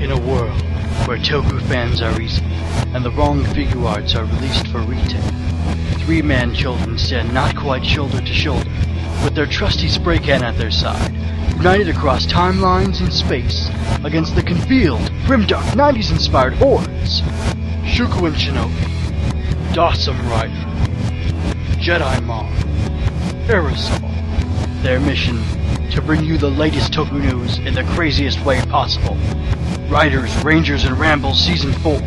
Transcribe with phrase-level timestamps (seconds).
[0.00, 0.58] In a world
[1.06, 2.42] where Toku fans are easy
[2.94, 5.20] and the wrong Figuarts are released for retail,
[5.98, 8.70] three man children stand not quite shoulder to shoulder
[9.22, 11.12] with their trusty spray can at their side,
[11.58, 13.68] united across timelines and space
[14.02, 17.20] against the concealed, grimdark 90s inspired hordes.
[17.84, 20.54] Shuku and Shinobi, Dawson Rider,
[21.76, 22.50] Jedi Mom,
[23.48, 24.00] Aerosol.
[24.82, 25.42] Their mission
[25.90, 29.18] to bring you the latest Toku news in the craziest way possible.
[29.90, 31.98] Riders, Rangers, and Rambles Season 4.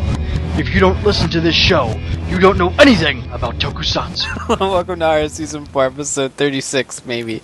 [0.58, 1.94] If you don't listen to this show,
[2.28, 4.58] you don't know anything about Tokusatsu.
[4.58, 7.42] Welcome to our season four, episode thirty-six, maybe.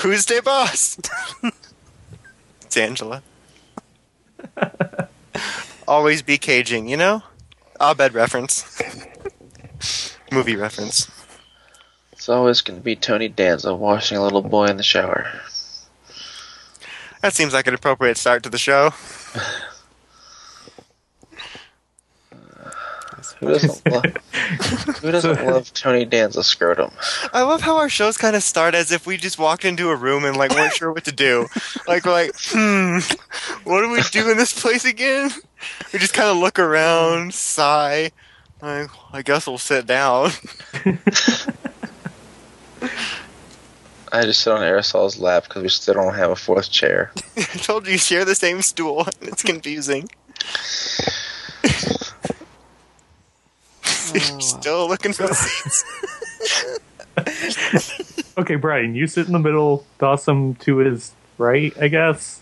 [0.00, 0.98] Who's the boss?
[2.62, 3.22] it's Angela.
[5.88, 7.22] Always be caging, you know?
[7.80, 8.78] Abed reference.
[10.30, 11.10] Movie reference.
[12.12, 15.26] It's always going to be Tony Danza washing a little boy in the shower.
[17.22, 18.92] That seems like an appropriate start to the show.
[23.42, 24.04] Who doesn't love
[25.00, 26.92] Who doesn't love Tony Danza scrotum?
[27.32, 29.96] I love how our shows kind of start as if we just walked into a
[29.96, 31.48] room and like weren't sure what to do.
[31.88, 32.98] Like we're like, hmm,
[33.64, 35.30] what do we do in this place again?
[35.92, 38.12] We just kind of look around, sigh.
[38.60, 40.30] Like, I guess we'll sit down.
[44.12, 47.10] I just sit on Aerosol's lap because we still don't have a fourth chair.
[47.36, 49.08] I told you, share the same stool.
[49.20, 50.08] It's confusing.
[54.14, 55.84] You're still looking for the seats.
[58.38, 62.40] Okay, Brian, you sit in the middle, Dawson to his right, I guess.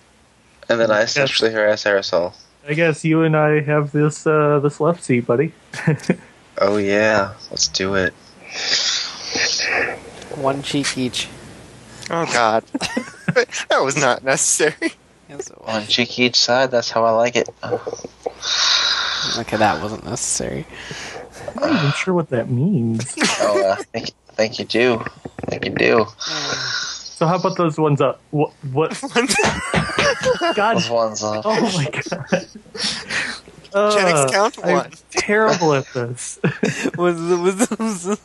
[0.68, 2.32] And then I sexually harass Aerosol.
[2.66, 5.52] I guess you and I have this uh this left seat, buddy.
[6.62, 8.12] Oh yeah, let's do it.
[10.36, 11.26] One cheek each.
[12.10, 14.92] Oh God, that was not necessary.
[15.30, 15.66] Yes, it was.
[15.66, 17.48] One cheek each side, that's how I like it.
[19.38, 20.66] Okay, that wasn't necessary.
[21.48, 23.14] I'm not even sure what that means.
[23.42, 25.02] Oh, uh, think, think you do.
[25.46, 26.06] Think you do.
[26.18, 28.20] So how about those ones up?
[28.30, 28.52] What?
[28.72, 28.90] What?
[30.54, 30.74] God!
[30.76, 32.46] Those ones uh, Oh my god!
[33.72, 34.90] Uh, Genix count I'm one.
[35.12, 36.40] terrible at this.
[36.98, 38.18] was, was, was,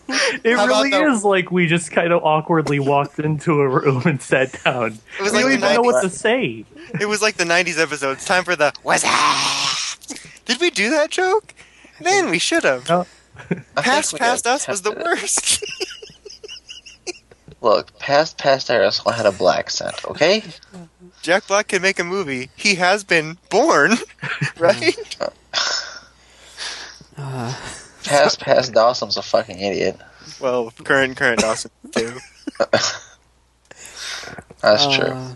[0.43, 3.67] It How about really the- is like we just kind of awkwardly walked into a
[3.69, 4.97] room and sat down.
[5.19, 6.65] It was we like don't the even know what to say.
[6.99, 8.13] It was like the '90s episode.
[8.13, 9.85] It's time for the what's that?
[10.45, 11.53] Did we do that joke?
[12.01, 12.88] Man, we should have.
[12.89, 13.06] No.
[13.75, 14.97] I Past past us was the it.
[15.03, 15.63] worst.
[17.61, 20.06] Look, past past Aerosol had a black scent.
[20.06, 20.44] Okay,
[21.22, 22.50] Jack Black can make a movie.
[22.56, 23.94] He has been born,
[24.59, 25.17] right?
[27.17, 27.56] uh,
[28.03, 30.00] past past Dawson's a fucking idiot.
[30.39, 32.17] well, current current Dawson too.
[34.62, 35.06] That's true.
[35.07, 35.35] uh,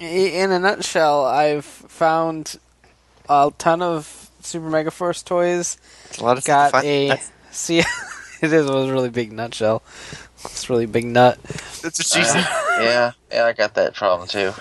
[0.00, 2.58] i- In a nutshell, I've found
[3.28, 5.76] a ton of Super Mega Force toys.
[6.06, 6.84] It's a lot of Got fun.
[6.84, 7.86] a That's, see, it
[8.52, 9.82] is a really big nutshell.
[10.44, 11.42] It's a really big nut.
[11.42, 12.46] that's what she said.
[12.80, 14.52] yeah, yeah, I got that problem too.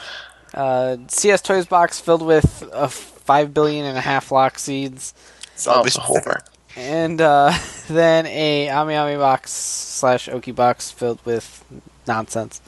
[0.54, 5.14] Uh, CS Toys box filled with uh, five billion and a half Lockseeds.
[5.54, 6.40] It's all Oh, this- a whore.
[6.78, 7.54] And uh,
[7.88, 11.64] then a AmiAmi box slash Oki box filled with
[12.08, 12.62] nonsense.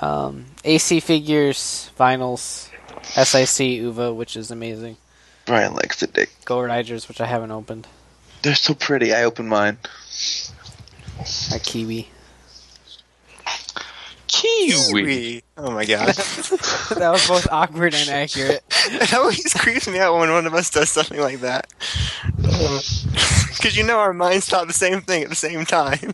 [0.00, 2.68] Um, AC figures, vinyls,
[3.14, 4.96] SIC UVA, which is amazing.
[5.46, 6.30] Brian likes the dick.
[6.44, 7.86] Go Riders, which I haven't opened.
[8.42, 9.14] They're so pretty.
[9.14, 9.78] I opened mine.
[11.54, 12.08] A Kiwi.
[14.26, 15.42] Kiwi.
[15.56, 16.08] Oh my god.
[16.14, 18.62] that was both awkward and accurate.
[18.88, 21.72] It always creeps me out when one of us does something like that.
[23.56, 26.12] Because you know our minds thought the same thing at the same time.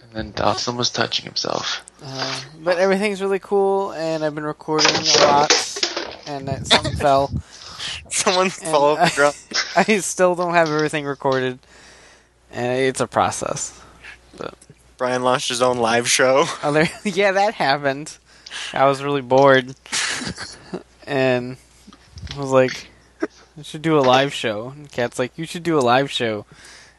[0.00, 1.84] And then Dawson was touching himself.
[2.02, 5.52] Uh, but everything's really cool, and I've been recording a lot,
[6.26, 7.30] and uh, something fell.
[8.14, 9.32] Someone uh, the drum.
[9.76, 11.58] I still don't have everything recorded,
[12.50, 13.80] and it's a process.
[14.36, 14.54] But.
[14.96, 16.44] Brian launched his own live show.
[16.62, 18.18] Other, yeah, that happened.
[18.72, 19.74] I was really bored,
[21.06, 21.56] and
[22.34, 22.88] I was like,
[23.56, 26.46] "I should do a live show." And Kat's like, "You should do a live show,"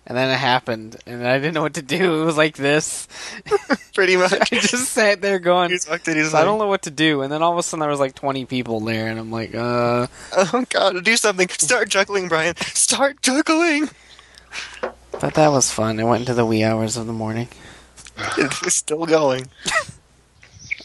[0.05, 2.01] and then it happened, and I didn't know what to do.
[2.21, 3.07] It was like this.
[3.93, 4.33] Pretty much.
[4.51, 7.21] I just sat there going, He's looked at he's "I don't know what to do,"
[7.21, 9.53] and then all of a sudden there was like twenty people there, and I'm like,
[9.53, 11.47] "Uh." oh god, do something.
[11.49, 12.55] Start juggling, Brian.
[12.57, 13.89] Start juggling.
[15.19, 15.99] But that was fun.
[15.99, 17.49] It went into the wee hours of the morning.
[18.37, 19.49] It's still going.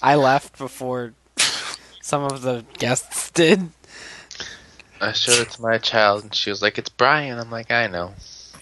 [0.02, 1.14] I left before
[2.02, 3.70] some of the guests did.
[5.00, 7.86] I showed it to my child, and she was like, "It's Brian." I'm like, "I
[7.86, 8.14] know."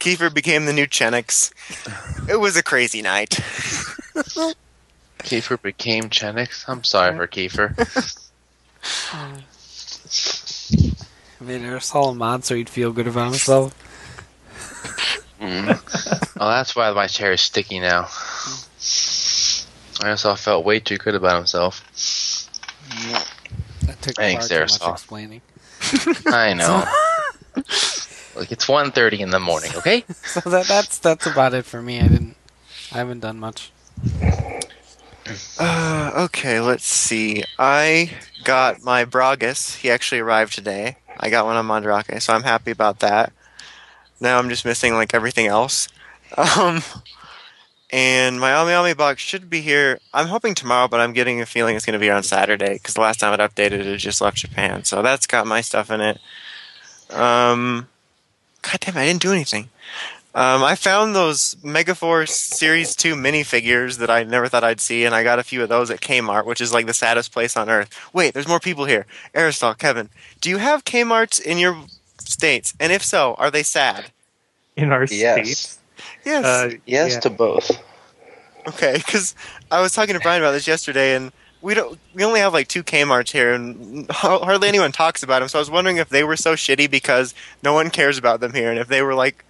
[0.04, 1.50] Kiefer became the new Chenix.
[2.28, 3.30] It was a crazy night.
[5.20, 6.66] Kiefer became Chenix.
[6.68, 7.72] I'm sorry for Kiefer.
[9.14, 9.44] I
[11.42, 13.72] made Aerosol a mod so he'd feel good about himself.
[15.40, 16.36] Mm.
[16.38, 18.02] oh, that's why my chair is sticky now.
[20.02, 21.82] Aerosol felt way too good about himself.
[23.86, 24.92] That took Thanks, far too much Aerosol.
[24.92, 25.40] explaining.
[26.26, 26.84] I know.
[28.36, 30.04] like it's 1.30 in the morning, okay?
[30.24, 32.00] So that that's that's about it for me.
[32.00, 32.36] I didn't.
[32.92, 33.72] I haven't done much.
[35.58, 37.44] Uh, okay, let's see.
[37.58, 38.10] I
[38.44, 39.76] got my Bragas.
[39.76, 40.98] He actually arrived today.
[41.18, 43.32] I got one on Mandrake, so I'm happy about that.
[44.20, 45.88] Now I'm just missing like everything else.
[46.36, 46.82] Um,
[47.92, 50.00] and my AmiAmi box should be here.
[50.12, 52.72] I'm hoping tomorrow, but I'm getting a feeling it's going to be here on Saturday
[52.72, 54.82] because the last time it updated, it just left Japan.
[54.82, 56.18] So that's got my stuff in it.
[57.10, 57.86] Um,
[58.64, 59.68] God damn, it, I didn't do anything.
[60.34, 65.14] Um, I found those Megaforce Series 2 minifigures that I never thought I'd see, and
[65.14, 67.68] I got a few of those at Kmart, which is like the saddest place on
[67.70, 67.88] earth.
[68.12, 69.06] Wait, there's more people here.
[69.32, 70.08] Aristotle, Kevin,
[70.40, 71.76] do you have Kmarts in your
[72.18, 72.74] states?
[72.80, 74.06] And if so, are they sad?
[74.76, 75.34] In our Yes.
[75.48, 75.78] states.
[76.24, 76.44] Yes.
[76.44, 77.20] Uh, Yes yeah.
[77.20, 77.70] to both.
[78.66, 79.36] okay, because
[79.70, 81.30] I was talking to Brian about this yesterday, and
[81.64, 81.98] we don't.
[82.14, 85.48] We only have like two Kmarts here, and hardly anyone talks about them.
[85.48, 88.52] So I was wondering if they were so shitty because no one cares about them
[88.52, 89.44] here, and if they were like,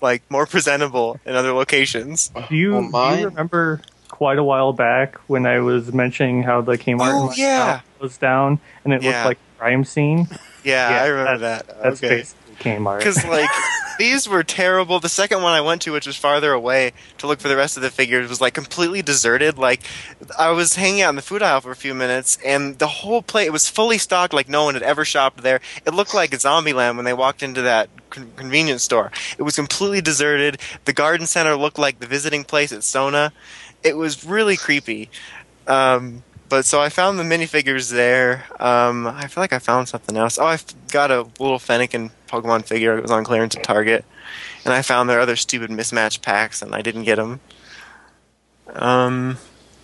[0.00, 2.30] like more presentable in other locations.
[2.48, 6.62] Do you, Well, do you remember quite a while back when I was mentioning how
[6.62, 7.82] the Kmart Oh, yeah.
[8.00, 9.10] was down and it Yeah.
[9.10, 10.26] looked like a crime scene?
[10.64, 11.66] Yeah, Yeah, I remember that.
[11.82, 12.16] That's okay.
[12.16, 12.98] basically Kmart.
[12.98, 13.50] because like
[13.98, 15.00] these were terrible.
[15.00, 17.76] The second one I went to, which was farther away to look for the rest
[17.76, 19.58] of the figures, was like completely deserted.
[19.58, 19.82] Like
[20.38, 23.22] I was hanging out in the food aisle for a few minutes, and the whole
[23.22, 25.60] place it was fully stocked, like no one had ever shopped there.
[25.84, 29.10] It looked like Zombieland when they walked into that con- convenience store.
[29.36, 30.58] It was completely deserted.
[30.84, 33.32] The garden center looked like the visiting place at Sona.
[33.82, 35.10] It was really creepy.
[35.66, 38.44] Um, but so I found the minifigures there.
[38.58, 40.38] Um, I feel like I found something else.
[40.38, 40.58] Oh, I
[40.90, 42.96] got a little Fennekin Pokemon figure.
[42.96, 44.04] It was on clearance at Target,
[44.64, 47.40] and I found their other stupid mismatch packs, and I didn't get them.
[48.74, 49.38] Um,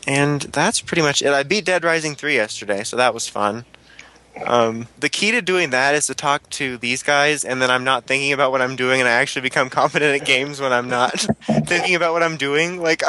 [0.07, 1.29] and that's pretty much it.
[1.29, 3.65] I beat Dead Rising three yesterday, so that was fun.
[4.47, 7.85] Um, the key to doing that is to talk to these guys, and then I'm
[7.85, 10.89] not thinking about what I'm doing, and I actually become competent at games when I'm
[10.89, 11.13] not
[11.67, 12.81] thinking about what I'm doing.
[12.83, 13.03] Like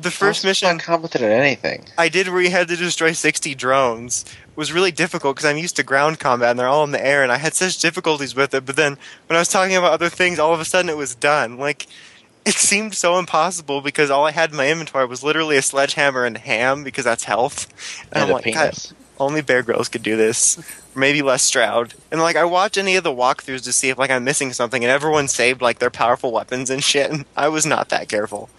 [0.00, 1.86] the first I'm mission, competent at anything.
[1.96, 4.24] I did where you had to destroy 60 drones
[4.56, 7.22] was really difficult because I'm used to ground combat and they're all in the air
[7.22, 8.66] and I had such difficulties with it.
[8.66, 11.14] But then when I was talking about other things, all of a sudden it was
[11.14, 11.58] done.
[11.58, 11.86] Like
[12.44, 16.24] it seemed so impossible because all I had in my inventory was literally a sledgehammer
[16.24, 17.68] and ham because that's health.
[18.12, 18.74] And I'm a like, God,
[19.20, 20.58] only Bear Grylls could do this.
[20.94, 21.94] Maybe Les Stroud.
[22.10, 24.82] And like I watch any of the walkthroughs to see if like I'm missing something,
[24.82, 27.10] and everyone saved like their powerful weapons and shit.
[27.10, 28.50] And I was not that careful.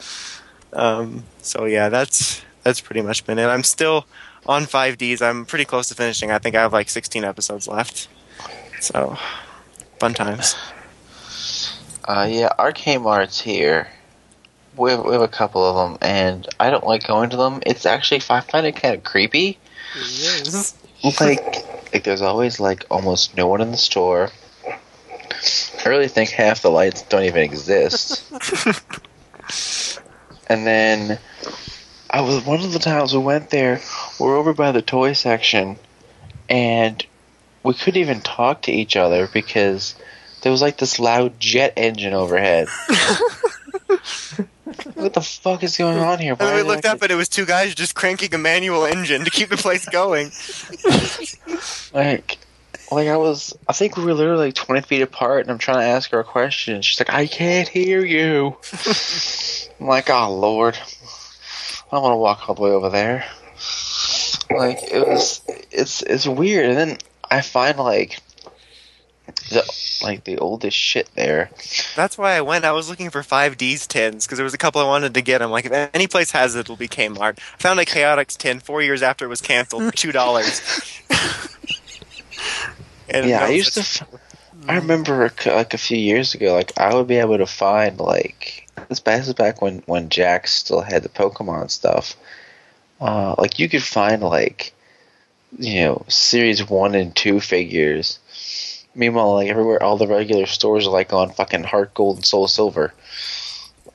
[0.73, 3.45] Um, so yeah, that's that's pretty much been it.
[3.45, 4.05] I'm still
[4.45, 5.21] on 5Ds.
[5.21, 6.31] I'm pretty close to finishing.
[6.31, 8.07] I think I have like 16 episodes left.
[8.79, 9.17] So
[9.99, 10.55] fun times.
[12.05, 13.87] Uh, yeah, our Kmart's here.
[14.75, 17.61] We have, we have a couple of them, and I don't like going to them.
[17.65, 19.57] It's actually I find it kind of creepy.
[19.95, 20.75] Yes.
[21.19, 24.29] Like, like there's always like almost no one in the store.
[24.71, 28.23] I really think half the lights don't even exist.
[30.49, 31.19] and then
[32.09, 33.81] I was one of the times we went there.
[34.19, 35.77] We're over by the toy section,
[36.49, 37.05] and
[37.63, 39.95] we couldn't even talk to each other because
[40.41, 42.67] there was like this loud jet engine overhead.
[44.95, 46.35] what the fuck is going on here?
[46.39, 49.23] And we looked there- up and it was two guys just cranking a manual engine
[49.25, 50.31] to keep the place going.
[51.91, 52.37] Like,
[52.91, 55.79] like I was, I think we were literally like 20 feet apart, and I'm trying
[55.79, 56.75] to ask her a question.
[56.75, 58.57] and She's like, I can't hear you.
[59.79, 60.75] I'm like, oh, Lord.
[60.75, 63.25] I don't want to walk all the way over there.
[64.51, 66.65] Like, it was, it's, it's weird.
[66.65, 66.97] And then
[67.29, 68.19] I find, like,
[69.49, 69.63] the,
[70.03, 71.49] like, the oldest shit there.
[71.95, 72.65] That's why I went.
[72.65, 75.41] I was looking for 5Ds tins because there was a couple I wanted to get.
[75.41, 77.39] I'm like, if any place has it, it'll be Kmart.
[77.39, 80.61] I found a Chaotix tin four years after it was canceled for two dollars.
[83.13, 84.07] Yeah, I used to.
[84.63, 87.99] F- I remember like a few years ago, like I would be able to find
[87.99, 92.15] like this back is back when when Jakks still had the Pokemon stuff.
[92.99, 94.73] Uh, like you could find like
[95.57, 98.19] you know series one and two figures.
[98.95, 102.47] Meanwhile, like everywhere, all the regular stores are like on fucking Heart Gold and Soul
[102.47, 102.93] Silver.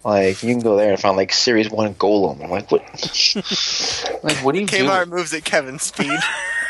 [0.04, 2.42] Like you can go there and find like series one Golem.
[2.42, 2.82] I'm like, what?
[4.24, 4.84] like what do you do?
[4.84, 6.18] Kmart moves at Kevin's speed.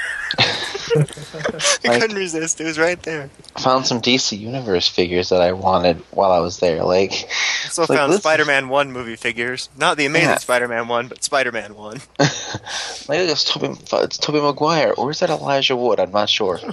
[0.95, 2.61] I Like- couldn't resist.
[2.61, 3.31] It was right there.
[3.57, 6.83] I found some DC Universe figures that I wanted while I was there.
[6.85, 7.29] Like,
[7.65, 9.69] Also Like, found Spider-Man One movie figures.
[9.77, 10.39] Not the Amazing Yeah.
[10.39, 12.01] Spider-Man One, but Spider-Man One.
[12.19, 16.01] like it's Tobey, it's Tobey Maguire, or is that Elijah Wood?
[16.01, 16.61] I'm not sure.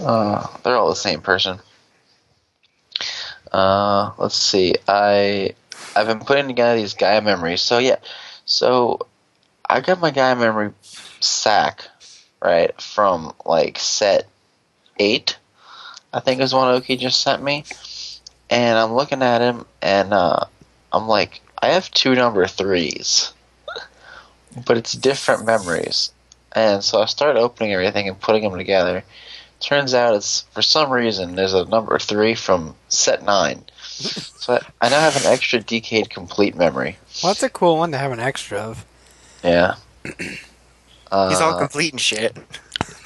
[0.00, 1.58] Uh, they're all the same person.
[3.52, 4.74] Uh, let's see.
[4.86, 5.54] I
[5.96, 7.62] I've been putting together these Gaia memories.
[7.62, 7.96] So yeah,
[8.44, 9.00] so
[9.68, 10.70] I got my Gaia memory
[11.18, 11.84] sack
[12.40, 14.26] right from like set
[14.98, 15.38] eight.
[16.12, 17.64] I think is one Oki just sent me,
[18.48, 20.46] and I'm looking at him and uh,
[20.92, 23.32] I'm like, I have two number threes,
[24.66, 26.12] but it's different memories.
[26.52, 29.04] And so I started opening everything and putting them together.
[29.60, 33.64] Turns out it's for some reason there's a number three from set nine.
[34.38, 36.96] So I, I now have an extra decade complete memory.
[37.22, 38.86] Well, that's a cool one to have an extra of.
[39.42, 39.74] Yeah.
[41.10, 42.36] Uh, He's all complete and shit.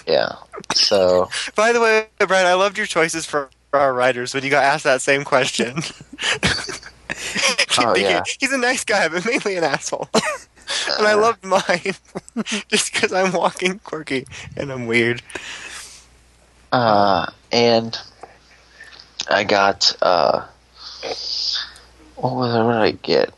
[0.06, 0.32] yeah.
[0.74, 4.64] So By the way, Brian, I loved your choices for our writers when you got
[4.64, 5.78] asked that same question.
[7.78, 8.22] Oh, yeah.
[8.38, 10.08] He's a nice guy, but mainly an asshole.
[10.98, 11.94] and I loved mine
[12.68, 15.22] just because I'm walking quirky and I'm weird.
[16.70, 17.98] Uh, and
[19.30, 20.46] I got uh,
[22.16, 23.34] what was I, What did I get?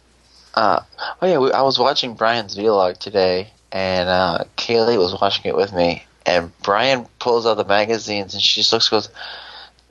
[0.54, 0.80] Uh,
[1.20, 5.54] oh yeah, we, I was watching Brian's vlog today, and uh, Kaylee was watching it
[5.56, 6.04] with me.
[6.24, 9.08] And Brian pulls out the magazines, and she just looks, and goes,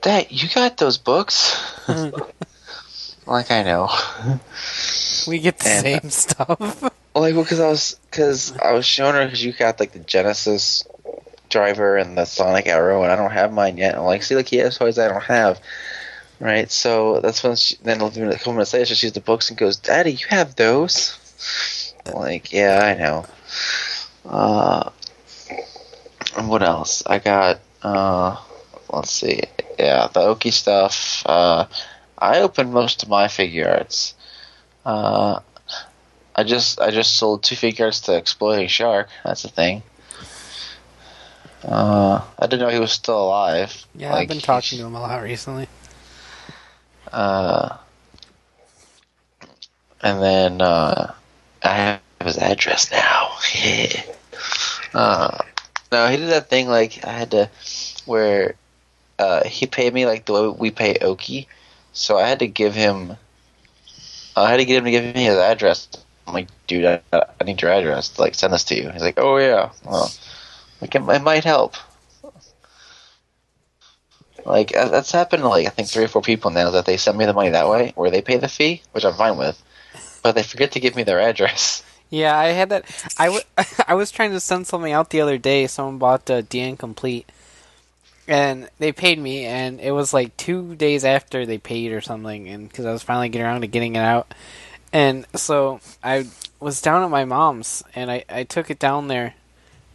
[0.02, 1.54] "Dad, you got those books?"
[3.26, 3.88] like I know.
[5.28, 6.90] We get the And- same stuff.
[7.16, 10.82] Like, because I was, because I was showing her because you got like the Genesis
[11.48, 13.92] driver and the Sonic Arrow, and I don't have mine yet.
[13.92, 15.60] And I'm like, see, like he has toys I don't have,
[16.40, 16.68] right?
[16.72, 19.76] So that's when she, then a couple minutes later, she sees the books and goes,
[19.76, 21.16] "Daddy, you have those?"
[22.12, 23.26] Like, yeah, I know.
[24.24, 24.90] Uh,
[26.44, 27.02] what else?
[27.06, 28.36] I got, uh,
[28.90, 29.42] let's see,
[29.78, 31.22] yeah, the Oki stuff.
[31.26, 31.66] Uh,
[32.18, 34.14] I opened most of my Figuarts.
[34.84, 35.40] Uh,
[36.36, 39.08] I just I just sold two Figuarts to Exploding Shark.
[39.24, 39.82] That's a thing.
[41.62, 43.86] Uh, I didn't know he was still alive.
[43.94, 45.68] Yeah, Like, I've been talking to him a lot recently.
[47.10, 47.76] Uh,
[50.02, 51.14] and then uh,
[51.62, 53.32] I have his address now.
[54.94, 55.38] uh,
[55.92, 57.50] no, he did that thing like I had to
[58.06, 58.54] where
[59.18, 61.48] uh, he paid me like the way we pay Oki,
[61.92, 63.16] so I had to give him.
[64.36, 65.88] I had to get him to give me his address.
[66.26, 68.08] I'm like, dude, I, I need your address.
[68.10, 68.90] to, Like, send this to you.
[68.90, 70.10] He's like, oh yeah, well,
[70.80, 71.76] like it, it might help.
[74.44, 77.16] Like that's happened to like I think three or four people now that they send
[77.16, 79.62] me the money that way, where they pay the fee, which I'm fine with,
[80.22, 81.82] but they forget to give me their address.
[82.14, 82.84] Yeah, I had that.
[83.18, 83.42] I, w-
[83.88, 85.66] I was trying to send something out the other day.
[85.66, 87.30] Someone bought uh, DN Complete,
[88.28, 92.48] and they paid me, and it was like two days after they paid or something,
[92.48, 94.32] and because I was finally getting around to getting it out,
[94.92, 96.26] and so I
[96.60, 99.34] was down at my mom's, and I I took it down there.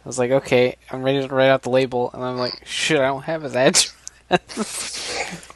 [0.04, 2.98] I was like, okay, I'm ready to write out the label, and I'm like, shit,
[3.00, 3.94] I don't have his address.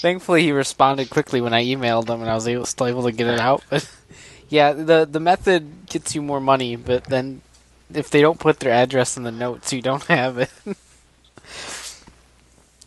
[0.00, 3.12] Thankfully, he responded quickly when I emailed him, and I was able, still able to
[3.12, 3.62] get it out.
[3.70, 3.88] But
[4.54, 7.42] yeah, the the method gets you more money, but then
[7.94, 10.50] if they don't put their address in the notes, you don't have it.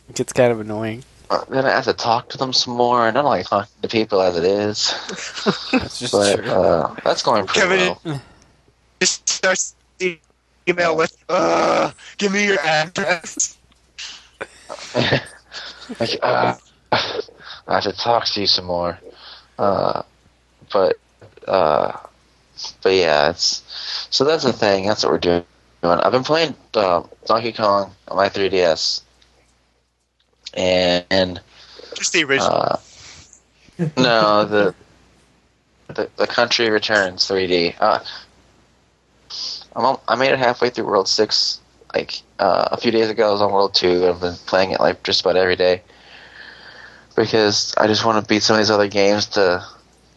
[0.08, 1.04] it gets kind of annoying.
[1.30, 3.70] Uh, Then I have to talk to them some more, and I don't like talking
[3.82, 4.94] to people as it is.
[5.78, 6.44] That's just But true.
[6.48, 8.02] uh, that's going pretty Kevin, well.
[9.00, 10.20] Just starts the
[10.68, 13.58] email with, uh, give me your address.
[16.00, 16.54] like, uh,
[16.92, 18.98] I have to talk to you some more.
[19.58, 20.02] Uh,
[20.72, 20.96] but,
[21.48, 21.96] uh,
[22.82, 23.62] but yeah, it's
[24.10, 24.86] so that's the thing.
[24.86, 25.44] That's what we're doing.
[25.82, 29.02] I've been playing uh, Donkey Kong on my 3DS,
[30.54, 31.40] and, and
[31.94, 32.50] Just the original.
[32.50, 32.76] uh,
[33.96, 34.74] no, the,
[35.88, 37.76] the the Country Returns 3D.
[37.80, 38.00] Uh,
[39.76, 41.60] I'm on, I made it halfway through World Six.
[41.94, 44.08] Like uh, a few days ago, I was on World Two.
[44.08, 45.82] I've been playing it like just about every day
[47.16, 49.64] because I just want to beat some of these other games to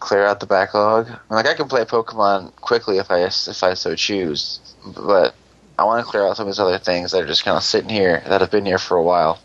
[0.01, 1.07] clear out the backlog.
[1.07, 5.33] I mean, like I can play Pokemon quickly if I if I so choose, but
[5.79, 7.63] I want to clear out some of these other things that are just kind of
[7.63, 9.39] sitting here that have been here for a while.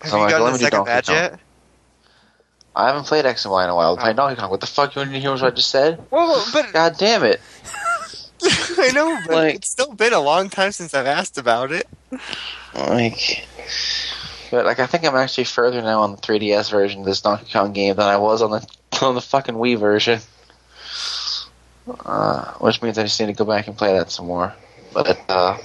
[0.00, 1.38] Have I'm you like, gotten the second badge yet?
[2.74, 3.92] I haven't played X and Y in a while.
[3.92, 4.26] I'm playing oh.
[4.26, 4.50] Donkey Kong.
[4.50, 4.94] What the fuck?
[4.96, 6.02] You didn't hear what I just said?
[6.10, 7.40] Well, but God damn it!
[8.78, 11.86] I know, but Like- it's still been a long time since I've asked about it.
[12.74, 13.46] Like,
[14.50, 17.50] but like I think I'm actually further now on the 3DS version of this Donkey
[17.50, 18.66] Kong game than I was on the
[19.02, 20.20] on the fucking Wii version.
[22.04, 24.52] Uh, which means I just need to go back and play that some more.
[24.92, 25.58] But uh,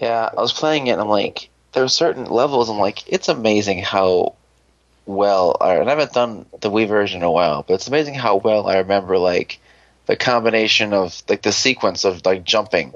[0.00, 2.68] yeah, I was playing it and I'm like, there are certain levels.
[2.68, 4.34] I'm like, it's amazing how
[5.06, 5.56] well.
[5.60, 8.36] I, and I haven't done the Wii version in a while, but it's amazing how
[8.36, 9.60] well I remember like
[10.06, 12.94] the combination of like the sequence of like jumping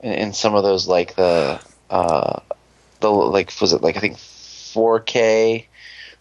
[0.00, 1.60] in, in some of those like the
[1.90, 2.40] uh
[3.00, 5.66] the like was it like I think 4K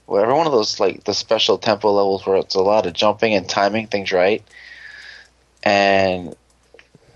[0.06, 3.34] whatever one of those like the special tempo levels where it's a lot of jumping
[3.34, 4.44] and timing things right
[5.64, 6.36] and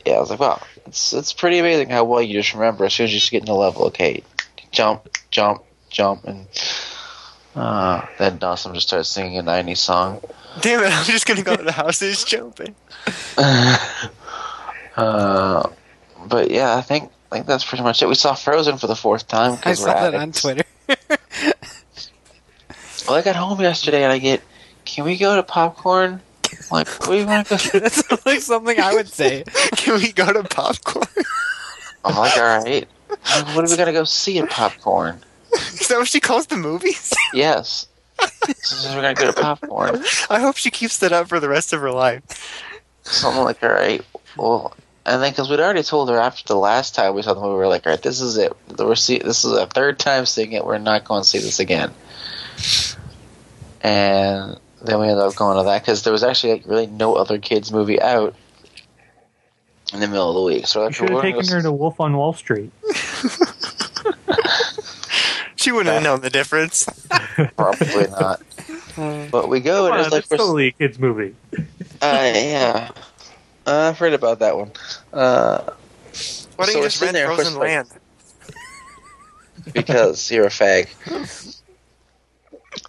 [0.05, 2.93] yeah I was like wow it's it's pretty amazing how well you just remember as
[2.93, 4.23] soon as you just get in a level okay
[4.71, 6.47] jump jump jump and
[7.55, 10.21] uh, then Dawson just starts singing a 90s song
[10.61, 10.87] Damn it!
[10.91, 12.75] I'm just gonna go to the house and just jumping.
[14.97, 15.69] Uh,
[16.25, 18.07] but yeah, I think I think that's pretty much it.
[18.07, 20.31] We saw Frozen for the fourth time I because we're saw that on.
[20.31, 20.63] Twitter.
[23.07, 24.41] Well, I got home yesterday and I get,
[24.85, 26.21] can we go to popcorn?
[26.51, 27.79] I'm like, what do you want to go?
[27.79, 29.43] that sounds like something I would say.
[29.75, 31.05] Can we go to popcorn?
[32.05, 32.87] I'm like, all right.
[33.09, 35.19] Like, what are we gonna go see at popcorn?
[35.53, 37.13] Is that what she calls the movies?
[37.33, 37.87] Yes.
[38.63, 40.03] So we're gonna go to popcorn.
[40.29, 42.23] I hope she keeps that up for the rest of her life.
[43.03, 44.01] So I'm like, all right.
[44.37, 44.73] Well,
[45.05, 47.53] and then because we'd already told her after the last time we saw the movie,
[47.53, 48.53] we were like, all right, this is it.
[48.77, 50.65] We're see- this is our third time seeing it.
[50.65, 51.93] We're not going to see this again.
[53.81, 57.15] And then we ended up going to that because there was actually like really no
[57.15, 58.35] other kids movie out
[59.93, 60.67] in the middle of the week.
[60.67, 62.71] So we're You should we're have gonna taken go her to Wolf on Wall Street.
[65.59, 66.85] She wouldn't have known the difference.
[67.57, 68.41] Probably not.
[69.31, 71.35] But we go Come and on, it's like it's totally a kids movie.
[71.57, 71.61] uh,
[72.01, 72.91] yeah.
[73.65, 74.71] Uh, I've heard about that one.
[75.11, 75.63] Uh,
[76.55, 77.87] Why don't So you just sitting rent there, Frozen first, like- Land?
[79.73, 81.56] because you're a fag.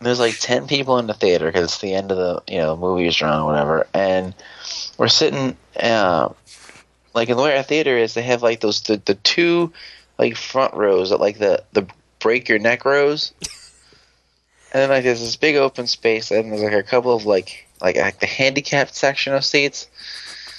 [0.00, 2.76] There's like ten people in the theater because it's the end of the you know
[2.76, 4.34] movies run or whatever, and
[4.96, 6.28] we're sitting uh,
[7.14, 8.14] like in the way our theater is.
[8.14, 9.72] They have like those the, the two
[10.18, 11.86] like front rows that like the the
[12.20, 13.32] break your neck rows,
[14.72, 17.66] and then like there's this big open space, and there's like a couple of like
[17.80, 19.88] like, like the handicapped section of seats.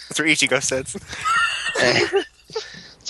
[0.10, 0.98] That's where Ichigo sits.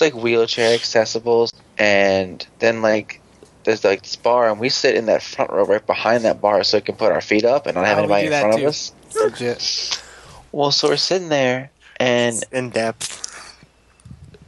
[0.00, 3.19] like wheelchair accessibles, and then like
[3.64, 6.62] there's like this bar, and we sit in that front row right behind that bar,
[6.64, 8.40] so we can put our feet up and not have Oh, we anybody in that
[8.42, 8.62] front too.
[8.64, 8.92] of us.
[9.14, 10.02] Legit.
[10.52, 13.56] Well, so we're sitting there, and In depth.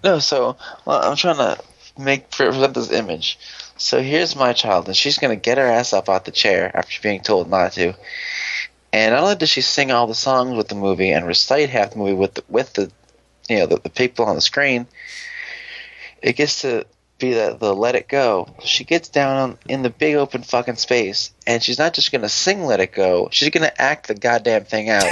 [0.02, 1.58] no, so well, I'm trying to
[1.98, 3.38] make present this image.
[3.76, 7.00] So here's my child, and she's gonna get her ass up out the chair after
[7.02, 7.94] being told not to.
[8.92, 11.90] And not only does she sing all the songs with the movie and recite half
[11.92, 12.90] the movie with the, with the
[13.48, 14.86] you know the, the people on the screen,
[16.22, 16.84] it gets to
[17.22, 18.54] be the, the let it go.
[18.64, 22.64] She gets down in the big open fucking space, and she's not just gonna sing
[22.64, 25.10] "Let It Go." She's gonna act the goddamn thing out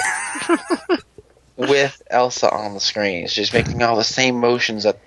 [1.57, 3.29] with Elsa on the screen.
[3.29, 4.99] She's making all the same motions that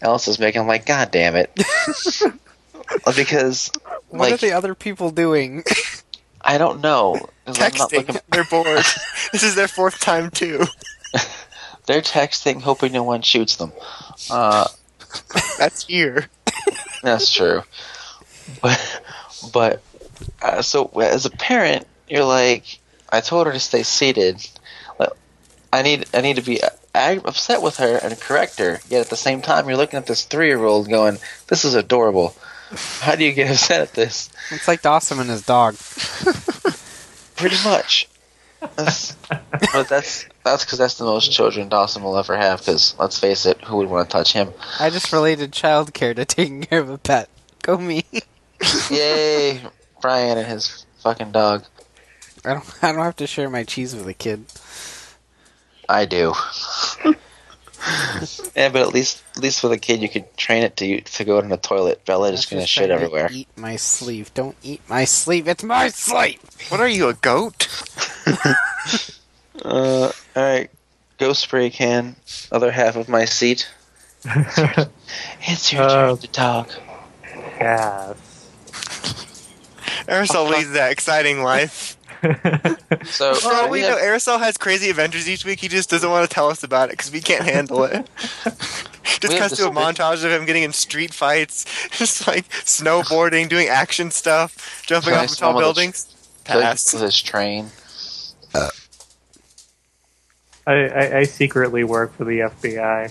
[0.00, 0.60] Elsa's making.
[0.60, 1.50] I'm like, God damn it!
[3.16, 3.70] because
[4.08, 5.64] What like are the other people doing?
[6.40, 7.28] I don't know.
[7.46, 7.96] 'Cause I'm not Texting.
[8.08, 8.84] looking- They're bored.
[9.32, 10.64] this is their fourth time too.
[11.86, 13.72] they're texting, hoping no one shoots them.
[14.30, 14.66] Uh,
[15.58, 16.28] That's here.
[17.02, 17.62] That's true.
[18.60, 19.02] But
[19.52, 19.82] but
[20.40, 22.78] uh, so as a parent, you're like,
[23.10, 24.46] I told her to stay seated.
[24.98, 25.10] Like,
[25.72, 26.60] I need I need to be
[26.94, 28.80] ag- upset with her and correct her.
[28.88, 31.74] Yet at the same time, you're looking at this three year old going, "This is
[31.74, 32.34] adorable."
[33.00, 34.30] How do you get upset at this?
[34.50, 35.76] It's like Dawson and his dog.
[37.36, 38.08] Pretty much.
[38.76, 39.16] That's,
[39.72, 42.60] but that's that's because that's the most children Dawson will ever have.
[42.60, 44.52] Because let's face it, who would want to touch him?
[44.78, 47.28] I just related childcare to taking care of a pet.
[47.62, 48.04] Go me.
[48.90, 49.60] Yay,
[50.00, 51.64] Brian and his fucking dog.
[52.44, 52.84] I don't.
[52.84, 54.44] I don't have to share my cheese with a kid.
[55.88, 56.34] I do.
[58.56, 61.24] yeah, but at least at least with a kid, you could train it to to
[61.24, 62.04] go in the toilet.
[62.04, 63.28] Bella just gonna shit trying to everywhere.
[63.32, 64.32] Eat my sleeve.
[64.34, 65.48] Don't eat my sleeve.
[65.48, 66.38] It's my sleeve.
[66.68, 67.68] What are you, a goat?
[69.64, 70.70] Uh, all right,
[71.18, 72.16] go spray can.
[72.50, 73.70] Other half of my seat.
[75.42, 76.70] It's your Uh, turn to talk.
[77.60, 78.16] yes.
[80.08, 81.96] Aerosol leads that exciting life.
[83.04, 85.60] So For all we we know, have- Aerosol has crazy adventures each week.
[85.60, 88.08] He just doesn't want to tell us about it because we can't handle it.
[89.04, 91.64] just We have cuts to a montage of him getting in street fights,
[91.98, 96.14] just like snowboarding, doing action stuff, jumping off of tall one with a buildings.
[96.48, 96.92] like, Pass.
[96.92, 97.70] with his train.
[98.54, 98.68] Uh,
[100.66, 103.10] I, I, I secretly work for the FBI.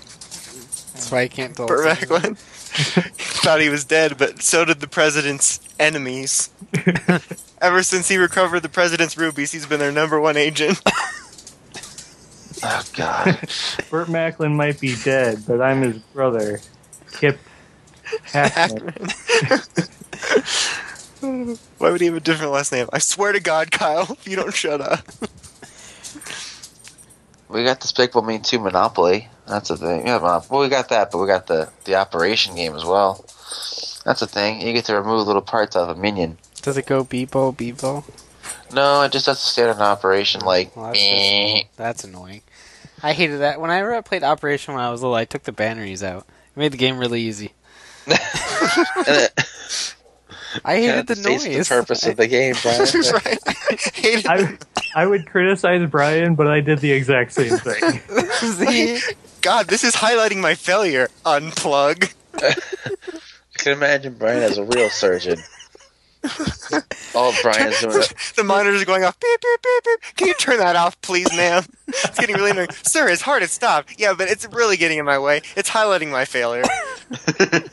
[0.93, 1.67] That's why I can't tell.
[1.67, 2.37] Burt Macklin
[2.71, 6.49] thought he was dead, but so did the president's enemies.
[7.61, 10.81] Ever since he recovered the president's rubies, he's been their number one agent.
[12.63, 13.39] Oh God.
[13.89, 16.59] Burt Macklin might be dead, but I'm his brother,
[17.13, 17.39] Kip
[18.25, 18.93] Hackman.
[21.79, 22.87] Why would he have a different last name?
[22.93, 25.07] I swear to God, Kyle, if you don't shut up.
[27.49, 29.27] we got Despicable Me 2 Monopoly.
[29.51, 30.07] That's the thing.
[30.07, 33.25] Yeah, well, well, we got that, but we got the the operation game as well.
[34.05, 34.61] That's the thing.
[34.61, 36.37] You get to remove little parts of a minion.
[36.61, 38.05] Does it go Beepo, Beepo?
[38.73, 40.73] No, it just does the standard operation like.
[40.73, 41.63] Well, that's, eh.
[41.75, 42.43] that's annoying.
[43.03, 43.59] I hated that.
[43.59, 46.25] Whenever I played Operation when I was little, I took the batteries out.
[46.55, 47.51] It made the game really easy.
[48.07, 48.17] And
[49.07, 49.95] it
[50.63, 51.43] I hated the noise.
[51.43, 52.87] The purpose of the game, Brian.
[53.13, 53.39] right.
[53.95, 54.57] Hated I,
[54.95, 57.99] I would criticize Brian, but I did the exact same thing.
[58.31, 58.99] See?
[59.41, 61.09] God, this is highlighting my failure.
[61.25, 62.13] Unplug.
[62.35, 62.53] I
[63.57, 65.39] can imagine Brian as a real surgeon.
[66.23, 66.81] Oh,
[67.15, 68.03] All Brian's doing
[68.35, 69.19] the monitors are going off.
[69.19, 70.15] Beep, beep, beep, beep.
[70.15, 71.63] Can you turn that off, please, ma'am?
[71.87, 72.69] It's getting really annoying.
[72.83, 73.99] Sir, his heart has stopped.
[73.99, 75.41] Yeah, but it's really getting in my way.
[75.55, 76.63] It's highlighting my failure.
[77.39, 77.69] I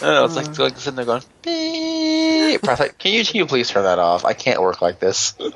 [0.00, 2.66] know, it's like, like sitting there going, beep.
[2.66, 4.24] I was like, can you, can you please turn that off?
[4.24, 5.34] I can't work like this.
[5.40, 5.50] I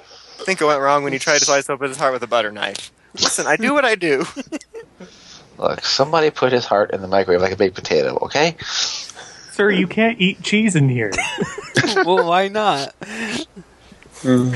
[0.44, 2.50] think it went wrong when you tried to slice open his heart with a butter
[2.50, 2.90] knife.
[3.14, 4.24] Listen, I do what I do.
[5.62, 8.56] Look, somebody put his heart in the microwave like a baked potato, okay?
[9.52, 11.12] Sir, you can't eat cheese in here.
[12.04, 12.94] well, why not?
[14.24, 14.52] Well,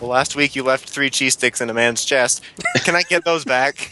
[0.00, 2.40] last week you left three cheese sticks in a man's chest.
[2.84, 3.90] Can I get those back?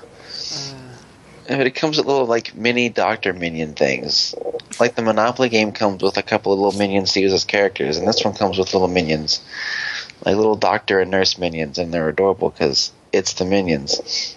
[1.47, 4.35] But it comes with little like mini Doctor Minion things.
[4.79, 7.97] Like the Monopoly game comes with a couple of little minions to use as characters,
[7.97, 9.39] and this one comes with little minions,
[10.27, 14.35] like little doctor and nurse minions, and they're adorable because it's the minions.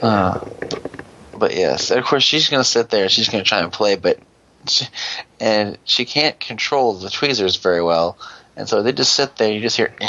[0.00, 0.38] Uh,
[1.36, 4.20] but yes, of course she's gonna sit there and she's gonna try and play, but
[4.68, 4.86] she,
[5.40, 8.16] and she can't control the tweezers very well,
[8.56, 9.52] and so they just sit there.
[9.52, 10.06] You just hear, and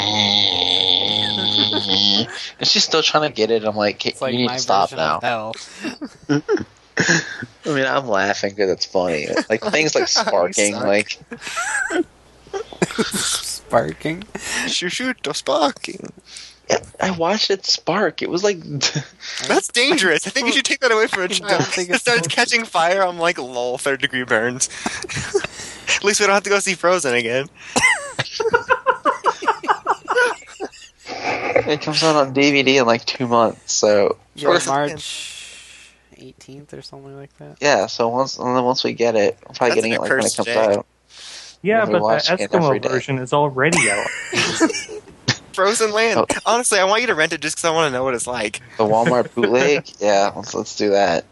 [2.62, 3.64] she's still trying to get it.
[3.64, 5.18] I'm like, It's like you need to stop now.
[5.20, 5.56] hell.
[6.98, 7.22] I
[7.66, 9.26] mean, I'm laughing because it's funny.
[9.48, 11.18] Like things like sparking, like
[13.04, 14.24] Sparking.
[14.66, 16.12] Shoot, shoot, the sparking.
[17.00, 18.22] I watched it spark.
[18.22, 18.58] It was like
[19.48, 20.26] That's dangerous.
[20.26, 21.62] I think you should take that away from a child.
[21.76, 23.02] It it's starts catching fire.
[23.02, 24.68] I'm like, lol, third degree burns.
[25.96, 27.48] At least we don't have to go see Frozen again.
[31.06, 33.72] it comes out on DVD in like two months.
[33.72, 34.64] So Yeah, March
[36.16, 37.56] 18th or something like that.
[37.60, 40.10] yeah, so once and then once we get it, I'm probably That's getting it like
[40.10, 40.74] when it comes day.
[40.76, 40.86] out.
[41.62, 44.06] Yeah, but the watching it every Eskimo version is already out.
[45.52, 46.18] Frozen Land.
[46.20, 46.26] Oh.
[46.46, 48.26] Honestly, I want you to rent it just because I want to know what it's
[48.26, 48.60] like.
[48.78, 49.86] The Walmart bootleg.
[49.98, 51.24] yeah, let's let's do that.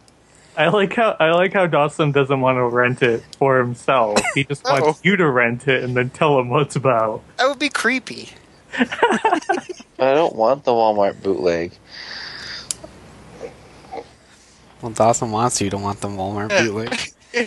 [0.56, 4.18] I like how I like how Dawson doesn't want to rent it for himself.
[4.34, 4.80] He just Oh.
[4.82, 7.22] wants you to rent it and then tell him what's about.
[7.36, 8.30] That would be creepy.
[8.78, 11.72] I don't want the Walmart bootleg.
[14.82, 16.50] Well, Dawson wants you to want the Walmart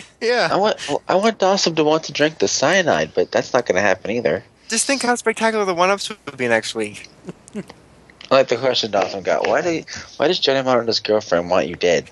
[0.20, 0.48] Yeah.
[0.50, 0.76] I want
[1.08, 4.10] I want Dawson to want to drink the cyanide, but that's not going to happen
[4.12, 4.44] either.
[4.68, 7.08] Just think how spectacular the one ups would be next week.
[7.54, 7.62] I
[8.36, 9.46] like the question Dawson got.
[9.46, 9.82] Why do
[10.16, 12.08] why does Johnny Martin and his girlfriend want you dead?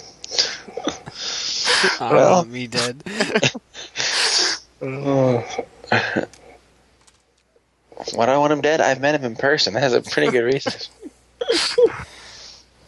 [2.01, 2.33] I Well.
[2.37, 3.03] want me dead.
[8.15, 8.81] Why do I want him dead?
[8.81, 9.75] I've met him in person.
[9.75, 10.73] That has a pretty good reason.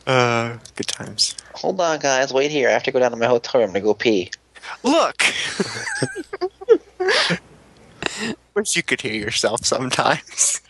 [0.06, 1.34] Uh, good times.
[1.54, 2.32] Hold on, guys.
[2.32, 2.68] Wait here.
[2.68, 4.30] I have to go down to my hotel room to go pee.
[4.82, 5.22] Look!
[8.54, 10.60] Wish you could hear yourself sometimes.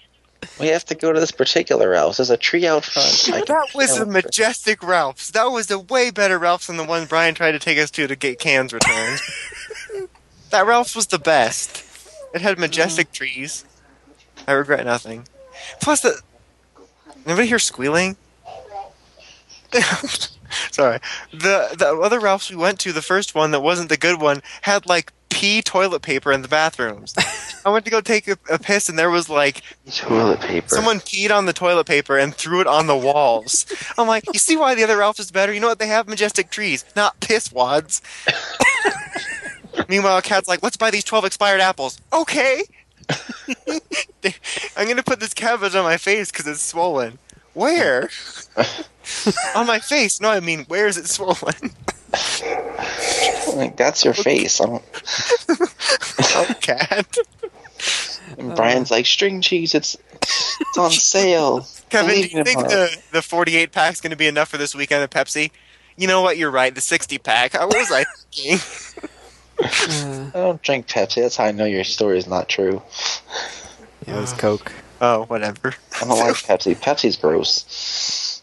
[0.60, 2.18] We have to go to this particular house.
[2.18, 3.46] There's a tree out front.
[3.46, 5.30] That was can't- a majestic Ralph's.
[5.30, 8.06] That was a way better Ralph's than the one Brian tried to take us to
[8.06, 9.20] to get cans returned.
[10.50, 11.84] that Ralph's was the best.
[12.34, 13.14] It had majestic mm.
[13.14, 13.64] trees.
[14.46, 15.26] I regret nothing.
[15.80, 16.20] Plus, the
[17.26, 18.16] anybody hear squealing?
[20.70, 20.98] Sorry.
[21.32, 24.42] The the other Ralph's we went to, the first one that wasn't the good one,
[24.62, 27.14] had like pee toilet paper in the bathrooms.
[27.64, 30.68] I went to go take a, a piss, and there was like toilet paper.
[30.68, 33.66] Someone peed on the toilet paper and threw it on the walls.
[33.98, 35.52] I'm like, you see why the other Ralph is better?
[35.52, 35.78] You know what?
[35.78, 38.02] They have majestic trees, not piss wads.
[39.88, 41.98] Meanwhile, Cat's like, let's buy these 12 expired apples.
[42.12, 42.64] Okay.
[44.76, 47.18] I'm going to put this cabbage on my face because it's swollen.
[47.54, 48.08] Where?
[49.54, 50.20] on my face.
[50.20, 51.54] No, I mean, where is it swollen?
[53.54, 54.60] Like, that's your face.
[54.60, 54.84] I don't,
[56.20, 57.18] oh, Cat.
[58.38, 59.74] and Brian's like string cheese.
[59.74, 61.66] It's it's on sale.
[61.90, 62.68] Kevin, do you think her.
[62.68, 65.50] the, the 48 pack's going to be enough for this weekend of Pepsi?
[65.96, 66.38] You know what?
[66.38, 66.74] You're right.
[66.74, 67.54] The 60 pack.
[67.54, 68.58] What was I thinking?
[69.62, 71.22] I don't drink Pepsi.
[71.22, 72.82] That's how I know your story is not true.
[74.06, 74.72] it was Coke.
[75.02, 75.74] Oh, whatever.
[76.00, 76.76] I don't like Pepsi.
[76.76, 78.40] Pepsi's gross.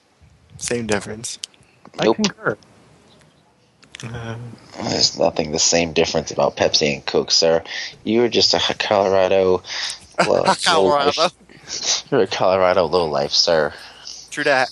[0.58, 1.40] Same difference.
[2.04, 2.18] Nope.
[2.20, 2.58] I concur.
[4.04, 4.36] Uh,
[4.84, 7.64] there's nothing the same difference about Pepsi and Coke, sir.
[8.04, 9.64] You're just a Colorado
[10.28, 11.12] Low, low Colorado.
[11.18, 12.12] life.
[12.12, 13.74] You're a Colorado low life, sir.
[14.30, 14.70] True that.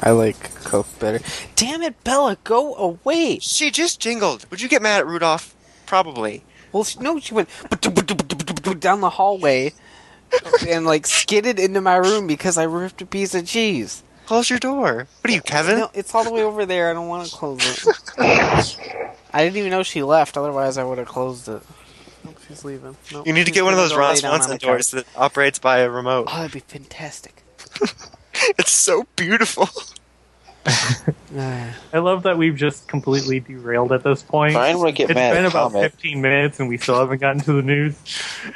[0.00, 1.20] I like Coke better.
[1.56, 3.38] Damn it, Bella, go away.
[3.40, 4.44] She just jingled.
[4.50, 5.54] Would you get mad at Rudolph?
[5.86, 6.44] Probably.
[6.72, 7.48] Well, no, she went
[8.80, 9.72] down the hallway
[10.68, 14.02] and like skidded into my room because I ripped a piece of cheese.
[14.26, 15.06] Close your door.
[15.20, 15.78] What are you, Kevin?
[15.80, 16.90] No, it's all the way over there.
[16.90, 17.86] I don't want to close it.
[18.18, 20.36] I didn't even know she left.
[20.38, 21.62] Otherwise, I would have closed it.
[22.24, 22.96] Nope, she's leaving.
[23.12, 25.80] Nope, You need to get one of those Ron on Swanson doors that operates by
[25.80, 26.28] a remote.
[26.30, 27.42] Oh, that'd be fantastic.
[28.58, 29.68] It's so beautiful.
[31.36, 34.54] I love that we've just completely derailed at this point.
[34.54, 35.92] Brian would get It's mad It's been at about Comet.
[35.92, 37.96] 15 minutes and we still haven't gotten to the news.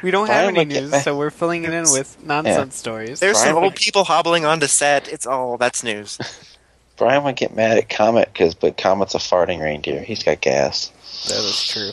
[0.03, 3.21] we don't have any news, so we're filling it in with nonsense stories.
[3.21, 5.09] There's some Brian- old people hobbling onto set.
[5.09, 6.19] It's all that's news.
[6.97, 10.01] Brian would get mad at Comet because, but Comet's a farting reindeer.
[10.03, 10.89] He's got gas.
[11.29, 11.91] That is true.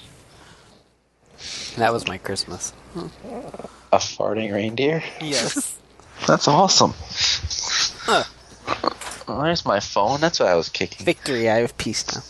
[1.78, 2.73] That was my Christmas.
[3.91, 5.04] A farting reindeer?
[5.21, 5.78] Yes.
[6.28, 6.93] That's awesome.
[8.01, 8.23] Huh.
[9.28, 10.21] Well, there's my phone.
[10.21, 11.06] That's what I was kicking.
[11.06, 12.21] Victory, I have peace now.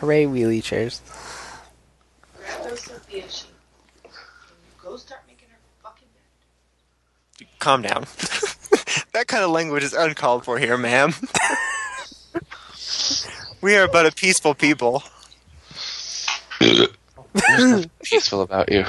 [0.00, 1.00] Hooray, wheelie chairs.
[2.36, 3.50] Grab those Sophia sheep.
[4.82, 6.08] Go start making her fucking
[7.38, 7.48] bed.
[7.58, 8.02] Calm down.
[9.12, 11.12] that kind of language is uncalled for here, ma'am.
[13.60, 15.02] we are but a peaceful people.
[16.58, 16.88] There's
[17.48, 18.84] nothing peaceful about you.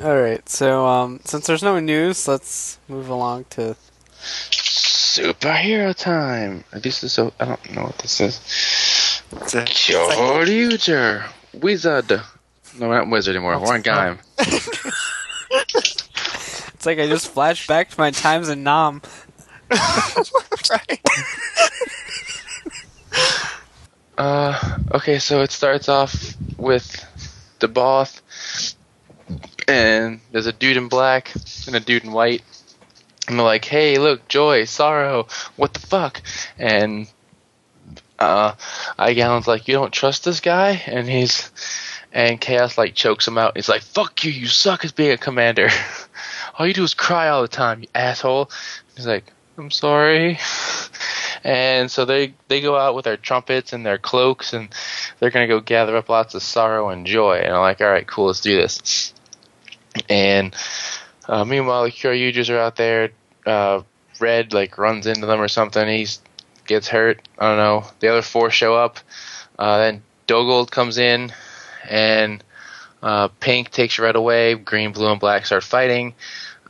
[0.00, 3.76] Alright, so um, since there's no news, let's move along to.
[4.20, 6.64] Superhero time.
[6.72, 7.32] This is so.
[7.40, 8.38] I don't know what this is.
[9.32, 10.18] It's a- it's like-
[11.54, 12.10] Wizard.
[12.78, 13.58] No, we're not wizard anymore.
[13.58, 14.18] We're on Gaim.
[16.74, 19.00] It's like I just flashed back to my times in Nam.
[19.70, 21.00] right.
[24.18, 27.04] Uh, okay, so it starts off with
[27.60, 28.20] the boss,
[29.68, 31.32] and there's a dude in black
[31.66, 32.42] and a dude in white.
[33.28, 35.26] And they're like, hey, look, joy, sorrow,
[35.56, 36.22] what the fuck?
[36.58, 37.08] And
[38.18, 38.52] uh,
[38.98, 40.82] Aigaron's like, you don't trust this guy?
[40.86, 41.50] And he's,
[42.12, 43.56] and Chaos like chokes him out.
[43.56, 45.68] He's like, fuck you, you suck as being a commander.
[46.58, 48.50] all you do is cry all the time, you asshole.
[48.94, 50.38] He's like, I'm sorry.
[51.44, 54.68] And so they they go out with their trumpets and their cloaks, and
[55.20, 57.36] they're gonna go gather up lots of sorrow and joy.
[57.36, 59.14] And I'm like, all right, cool, let's do this.
[60.08, 60.54] And
[61.28, 63.10] uh, meanwhile, the Kyoryugers are out there.
[63.44, 63.82] Uh,
[64.18, 65.86] Red like runs into them or something.
[65.88, 66.06] He
[66.66, 67.20] gets hurt.
[67.38, 67.90] I don't know.
[68.00, 68.98] The other four show up.
[69.58, 71.32] Uh, then Dogold comes in,
[71.88, 72.42] and
[73.02, 74.54] uh, Pink takes Red away.
[74.54, 76.14] Green, Blue, and Black start fighting.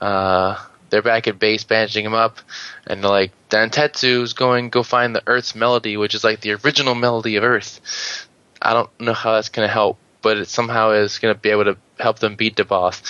[0.01, 0.59] Uh,
[0.91, 2.39] they're back at base, bandaging him up,
[2.87, 6.95] and they're like, Dantetsu's going go find the Earth's melody, which is like the original
[6.95, 8.29] melody of Earth.
[8.61, 11.62] I don't know how that's to help, but it somehow is going to be able
[11.62, 13.01] to help them beat the boss.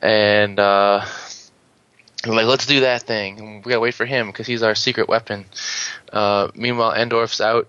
[0.00, 1.04] And uh,
[2.26, 3.60] like, let's do that thing.
[3.62, 5.44] We gotta wait for him because he's our secret weapon.
[6.10, 7.68] Uh, meanwhile, Endorf's out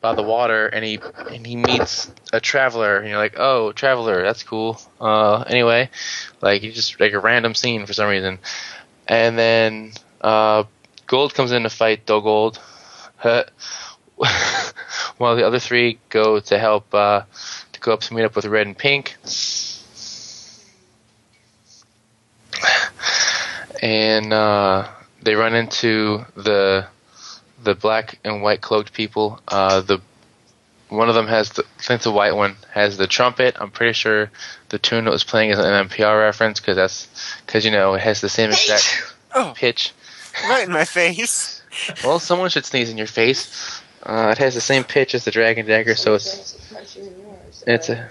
[0.00, 0.98] by the water, and he
[1.30, 4.80] and he meets a traveler, and you're like, oh, traveler, that's cool.
[5.00, 5.88] Uh, anyway,
[6.40, 8.40] like you just like a random scene for some reason,
[9.06, 10.64] and then uh,
[11.06, 12.58] Gold comes in to fight Dogold,
[15.18, 17.22] while the other three go to help uh,
[17.88, 19.16] to go up to meet up with Red and Pink.
[23.82, 24.88] And uh,
[25.22, 26.86] they run into the
[27.62, 29.40] the black and white cloaked people.
[29.48, 30.00] Uh, the
[30.88, 33.56] one of them has the I think the white one has the trumpet.
[33.60, 34.30] I'm pretty sure
[34.70, 37.06] the tune that was playing is an MMPR reference because that's
[37.46, 39.92] because you know it has the same exact Oh, pitch.
[40.48, 41.54] right in my face.
[42.02, 43.80] Well, someone should sneeze in your face.
[44.02, 46.56] Uh, it has the same pitch as the Dragon Dagger, so it's
[47.68, 48.08] it's a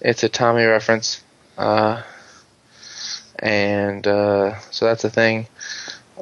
[0.00, 1.22] it's a Tommy reference.
[1.56, 2.02] Uh,
[3.38, 5.46] and uh, so that's the thing.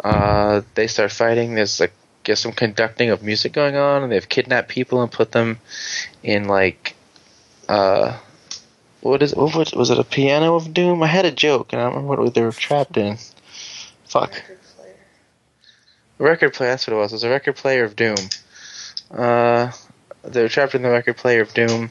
[0.03, 1.55] Uh, they start fighting.
[1.55, 1.93] There's like
[2.25, 5.59] guess some conducting of music going on, and they've kidnapped people and put them
[6.23, 6.95] in like
[7.69, 8.19] uh,
[9.01, 11.03] what is what was, it a piano of doom?
[11.03, 13.19] I had a joke and I don't remember what they were trapped in.
[14.05, 14.43] Fuck.
[16.19, 17.13] Record player, that's what it was.
[17.13, 18.15] It was a record player of Doom.
[19.11, 19.73] Uh,
[20.23, 21.91] they were trapped in the record player of Doom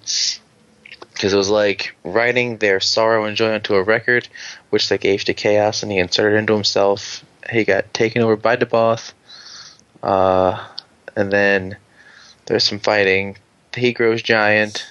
[1.13, 4.28] because it was like writing their sorrow and joy onto a record,
[4.69, 7.24] which they gave to Chaos, and he inserted into himself.
[7.50, 9.13] He got taken over by Deboss,
[10.04, 10.67] uh,
[11.15, 11.78] and then
[12.45, 13.38] there's some fighting.
[13.76, 14.88] He grows giant.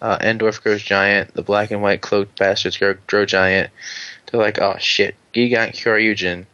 [0.00, 1.34] Uh, Endorf grows giant.
[1.34, 3.70] The black and white cloaked bastards grow, grow giant.
[4.26, 6.46] They're like, oh shit, Gigant Kyoryujin.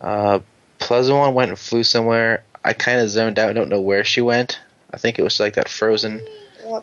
[0.00, 0.40] Uh,
[0.78, 2.42] Pleasant One went and flew somewhere.
[2.64, 3.50] I kind of zoned out.
[3.50, 4.58] I don't know where she went.
[4.92, 6.20] I think it was like that frozen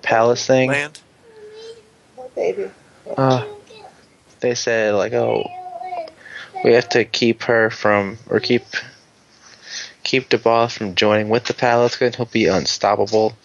[0.02, 0.70] palace thing.
[0.70, 1.00] Land.
[2.38, 2.72] Baby.
[3.18, 3.46] Uh,
[4.40, 5.44] they said like, oh,
[6.64, 8.64] we have to keep her from or keep
[10.04, 13.36] keep DeBoss from joining with the Palace, because he'll be unstoppable.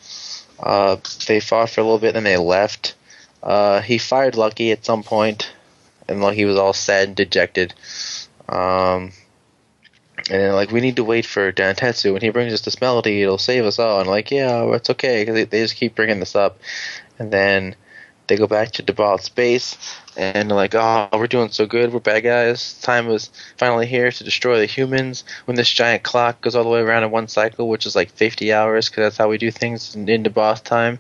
[0.61, 2.95] Uh, they fought for a little bit, and then they left.
[3.43, 5.53] Uh, he fired Lucky at some point,
[6.09, 7.75] and Lucky was all sad and dejected.
[8.49, 9.11] Um,
[10.31, 12.13] and like, we need to wait for Dantetsu.
[12.13, 13.99] When he brings us this melody, it'll save us all.
[13.99, 16.61] And like, yeah, it's okay because they, they just keep bringing this up.
[17.19, 17.75] And then
[18.27, 19.77] they go back to Debalt's base,
[20.17, 21.93] and they're like, "Oh, we're doing so good.
[21.93, 22.81] We're bad guys.
[22.81, 26.71] Time is finally here to destroy the humans." When this giant clock goes all the
[26.71, 29.51] way around in one cycle, which is like 50 hours, because that's how we do
[29.51, 30.99] things in, in boss time.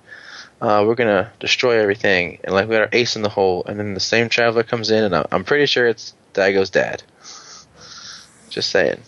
[0.60, 3.78] Uh, we're gonna destroy everything, and like we got our ace in the hole, and
[3.78, 7.02] then the same traveler comes in, and I'm pretty sure it's Daigo's dad.
[8.48, 9.00] Just saying.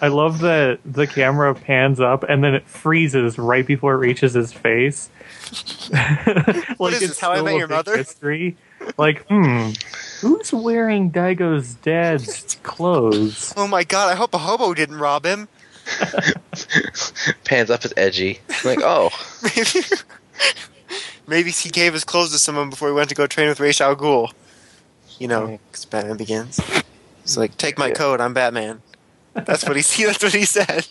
[0.00, 4.34] I love that the camera pans up and then it freezes right before it reaches
[4.34, 5.08] his face.
[5.90, 7.96] like is it's this, How I Met Your big Mother?
[7.96, 8.56] Mystery.
[8.98, 9.70] Like, hmm,
[10.20, 13.54] who's wearing Daigo's dad's clothes?
[13.56, 14.10] Oh my god!
[14.12, 15.48] I hope a hobo didn't rob him.
[17.44, 18.40] Pans up as edgy.
[18.64, 19.10] Like, oh,
[19.42, 19.86] Maybe,
[21.26, 23.80] maybe he gave his clothes to someone before he went to go train with Ra's
[23.80, 24.32] al Ghul.
[25.18, 26.58] You know, because Batman Begins.
[27.22, 27.94] He's like, "Take my Yeah.
[27.94, 28.20] coat.
[28.20, 28.82] I'm Batman."
[29.34, 29.82] That's what he.
[30.04, 30.86] That's what he said.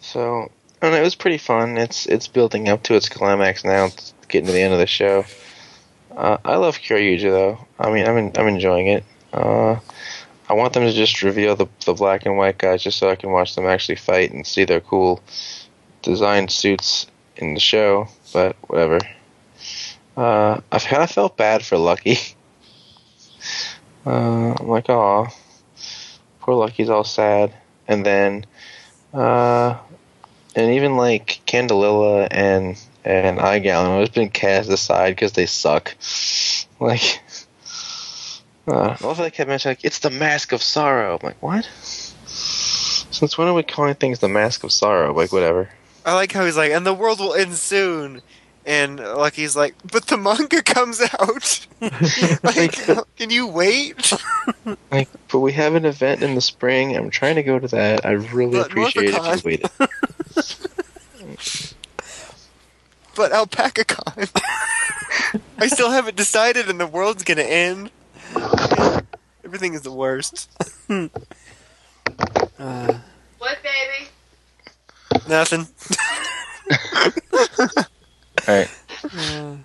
[0.00, 0.50] So,
[0.82, 1.76] and it was pretty fun.
[1.78, 3.86] It's it's building up to its climax now.
[3.86, 5.24] It's getting to the end of the show.
[6.16, 7.66] Uh, I love Kyoryuger though.
[7.78, 9.04] I mean, I'm en- I'm enjoying it.
[9.32, 9.78] Uh,
[10.48, 13.16] I want them to just reveal the the black and white guys just so I
[13.16, 15.22] can watch them actually fight and see their cool
[16.02, 18.08] designed suits in the show.
[18.32, 18.98] But whatever.
[20.16, 22.18] Uh, I've kind of felt bad for Lucky.
[24.06, 25.28] Uh, I'm like, oh,
[26.40, 27.52] poor Lucky's all sad,
[27.86, 28.46] and then.
[29.12, 29.76] Uh,
[30.54, 35.96] and even like Candelilla and and Aigaron have been cast aside because they suck.
[36.80, 37.20] Like,
[38.66, 41.18] uh, also they kept mentioning like it's the Mask of Sorrow.
[41.20, 41.68] I'm like, what?
[42.24, 45.12] Since when are we calling things the Mask of Sorrow?
[45.12, 45.68] Like, whatever.
[46.06, 48.22] I like how he's like, "And the world will end soon."
[48.70, 51.66] And Lucky's like, "But the manga comes out.
[52.44, 52.72] like,
[53.16, 54.12] can you wait?"
[54.92, 56.96] Like, but we have an event in the spring.
[56.96, 58.04] I'm trying to go to that.
[58.06, 59.70] I really But appreciate it if Northicon- you waited.
[63.16, 64.30] But AlpacaCon.
[65.58, 67.90] I still haven't decided, and the world's gonna end.
[69.44, 70.48] Everything is the worst.
[70.88, 71.08] Uh,
[73.38, 74.08] What, baby?
[75.28, 75.66] Nothing.
[78.48, 78.70] All right.
[79.14, 79.56] uh,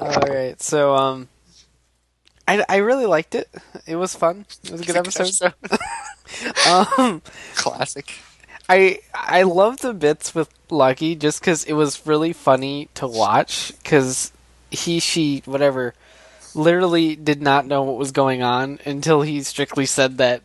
[0.00, 1.28] all right, so um,
[2.46, 3.48] I, I really liked it.
[3.86, 4.46] It was fun.
[4.64, 5.54] It was a good episode.
[6.68, 7.22] um,
[7.54, 8.12] Classic.
[8.68, 13.72] I I love the bits with Lucky just because it was really funny to watch
[13.82, 14.32] because
[14.70, 15.94] he she whatever
[16.54, 20.42] literally did not know what was going on until he strictly said that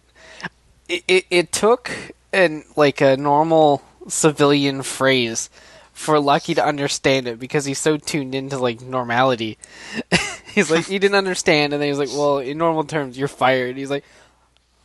[0.90, 1.92] it it, it took
[2.34, 5.50] an like a normal civilian phrase
[5.98, 9.58] for Lucky to understand it because he's so tuned into like normality.
[10.54, 13.76] he's like he didn't understand and then he's like, well, in normal terms, you're fired.
[13.76, 14.06] He's like,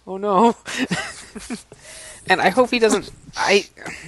[0.07, 0.57] oh no.
[2.29, 3.11] And I hope he doesn't.
[3.37, 3.67] I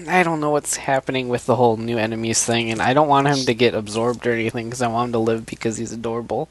[0.08, 3.26] I don't know what's happening with the whole new enemies thing, and I don't want
[3.26, 6.48] him to get absorbed or anything because I want him to live because he's adorable.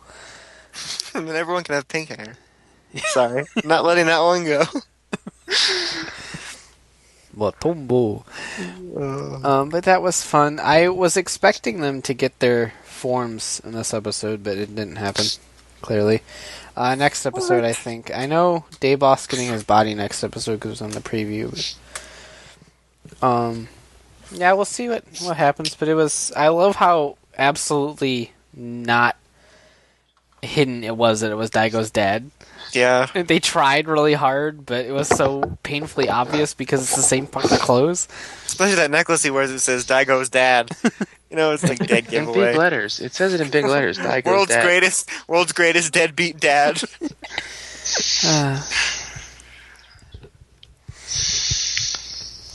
[1.15, 2.35] and then everyone can have pink hair.
[2.97, 4.65] Sorry, not letting that one go.
[7.37, 8.23] Latombo.
[9.43, 10.59] Um, but that was fun.
[10.59, 15.25] I was expecting them to get their forms in this episode, but it didn't happen.
[15.81, 16.21] Clearly,
[16.77, 18.15] uh, next episode, I think.
[18.15, 21.75] I know Deboss getting his body next episode because on the preview.
[23.19, 23.67] But, um,
[24.31, 25.75] yeah, we'll see what what happens.
[25.75, 26.31] But it was.
[26.37, 29.17] I love how absolutely not
[30.41, 32.31] hidden it was that it was Daigo's dad.
[32.73, 37.27] Yeah, They tried really hard, but it was so painfully obvious because it's the same
[37.27, 38.07] fucking clothes.
[38.45, 40.71] especially that necklace he wears that says Daigo's dad.
[41.29, 42.99] You know, it's like dead In big letters.
[42.99, 43.97] It says it in big letters.
[43.97, 44.63] Daigo's World's dad.
[44.63, 46.79] greatest, world's greatest deadbeat dad.
[48.25, 48.61] Uh,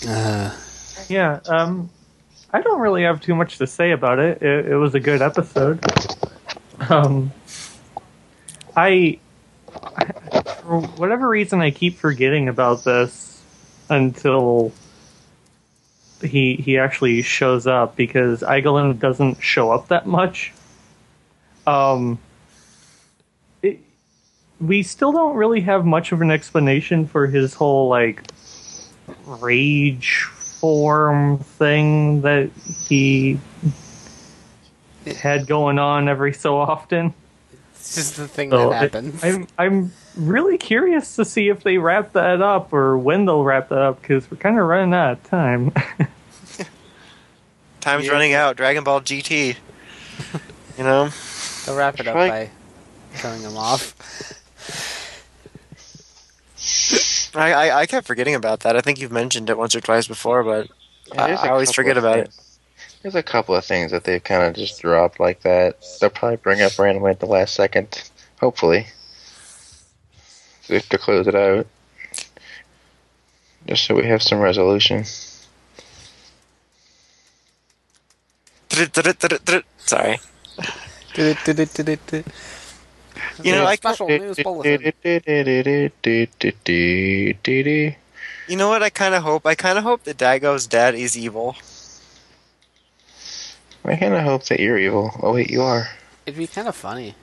[0.08, 0.56] uh,
[1.08, 1.90] Yeah, um,
[2.52, 4.42] I don't really have too much to say about it.
[4.42, 5.82] It, it was a good episode.
[6.88, 7.32] Um,
[8.76, 9.18] I,
[10.62, 13.42] for whatever reason, I keep forgetting about this
[13.88, 14.72] until
[16.22, 20.52] he he actually shows up because Aigaron doesn't show up that much.
[21.66, 22.18] Um,
[23.62, 23.80] it,
[24.60, 28.22] we still don't really have much of an explanation for his whole like
[29.26, 32.50] rage form thing that
[32.88, 33.38] he
[35.20, 37.14] had going on every so often.
[37.80, 39.24] It's just the thing So that I- happens.
[39.24, 43.68] I'm I'm really curious to see if they wrap that up or when they'll wrap
[43.70, 45.72] that up because we're kind of running out of time.
[47.80, 48.12] Time's Yeah.
[48.12, 48.56] running out.
[48.56, 49.56] Dragon Ball GT.
[50.76, 51.08] You know?
[51.64, 52.50] They'll wrap it up Like- by
[53.18, 53.94] killing them off.
[57.34, 58.76] I, I, I kept forgetting about that.
[58.76, 60.68] I think you've mentioned it once or twice before, but
[61.14, 62.30] Yeah, I, there's always forget of about it.
[63.02, 65.76] Things- There's a couple of things that they've kind of just dropped like that.
[66.00, 68.86] They'll probably bring up randomly at the last second, hopefully,
[70.66, 71.66] to, to close it out.
[73.66, 75.04] Just so we have some resolution.
[79.78, 80.20] Sorry.
[81.16, 81.34] You
[83.42, 84.72] You know, I special news bulletin.
[88.48, 89.44] You know what I kind of hope?
[89.46, 91.56] I kind of hope that Daigo's dad is evil.
[93.88, 95.10] I kind of hope that you're evil.
[95.22, 95.88] Oh wait, you are.
[96.26, 97.14] It'd be kind of funny.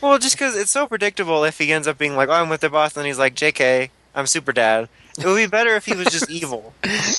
[0.00, 2.60] Well, just because it's so predictable if he ends up being like, oh, I'm with
[2.60, 4.88] the boss, and then he's like, JK, I'm super dad.
[5.18, 6.74] It would be better if he was just evil.
[6.82, 6.92] And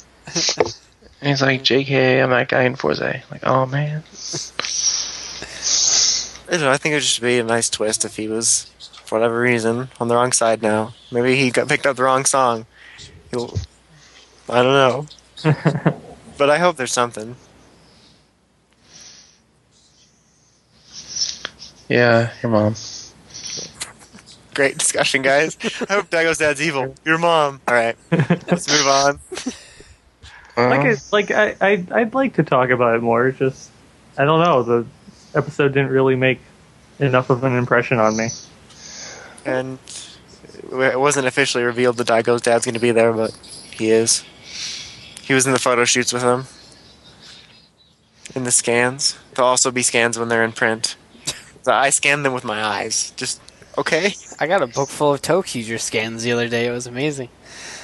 [1.21, 3.21] he's like, JK, I'm that guy in Forza.
[3.31, 4.03] Like, oh man.
[6.47, 8.71] I don't know, I think it would just be a nice twist if he was,
[9.03, 10.93] for whatever reason, on the wrong side now.
[11.11, 12.67] Maybe he got picked up the wrong song.
[13.31, 13.57] He'll,
[14.47, 15.07] I don't know.
[16.37, 17.35] But I hope there's something.
[21.87, 22.75] Yeah, your mom.
[24.53, 25.57] Great discussion, guys.
[25.89, 26.95] I hope Daigo's dad's evil.
[27.03, 27.61] Your mom.
[27.67, 29.19] All right, let's move on.
[30.55, 33.27] like Uh, I, like I, I I'd like to talk about it more.
[33.27, 33.69] It's Just
[34.17, 34.63] I don't know.
[34.63, 34.85] The
[35.35, 36.39] episode didn't really make
[36.99, 38.29] enough of an impression on me.
[39.45, 39.77] And
[40.71, 43.31] it wasn't officially revealed that Daigo's dad's going to be there, but
[43.71, 44.23] he is.
[45.21, 46.45] He was in the photo shoots with him.
[48.35, 49.17] In the scans.
[49.33, 50.95] There'll also be scans when they're in print.
[51.65, 53.09] So I scanned them with my eyes.
[53.15, 53.41] Just,
[53.75, 54.13] okay.
[54.39, 56.67] I got a book full of ToQger scans the other day.
[56.67, 57.29] It was amazing.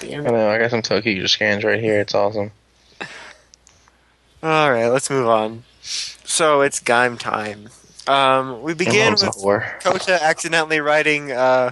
[0.03, 1.99] I know, I got some Tokyo scans right here.
[1.99, 2.51] It's awesome.
[4.43, 5.63] Alright, let's move on.
[5.82, 7.69] So it's game time.
[8.07, 9.79] Um, we begin with whore.
[9.82, 11.71] Kota accidentally writing uh,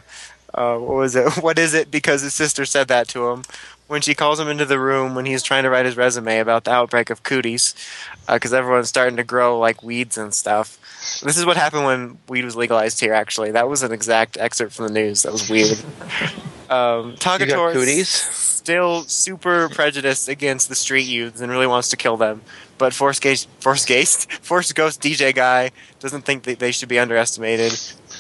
[0.52, 1.32] uh, what was it?
[1.44, 1.92] What is it?
[1.92, 3.44] Because his sister said that to him
[3.90, 6.64] when she calls him into the room when he's trying to write his resume about
[6.64, 7.74] the outbreak of cooties,
[8.32, 10.79] because everyone's starting to grow like weeds and stuff.
[11.24, 13.14] This is what happened when weed was legalized here.
[13.14, 15.24] Actually, that was an exact excerpt from the news.
[15.24, 15.78] That was weird.
[16.70, 22.42] Um, Takatora still super prejudiced against the street youths and really wants to kill them.
[22.78, 27.00] But Force Ghost, Force Ghost, Force Ghost DJ guy doesn't think that they should be
[27.00, 27.74] underestimated.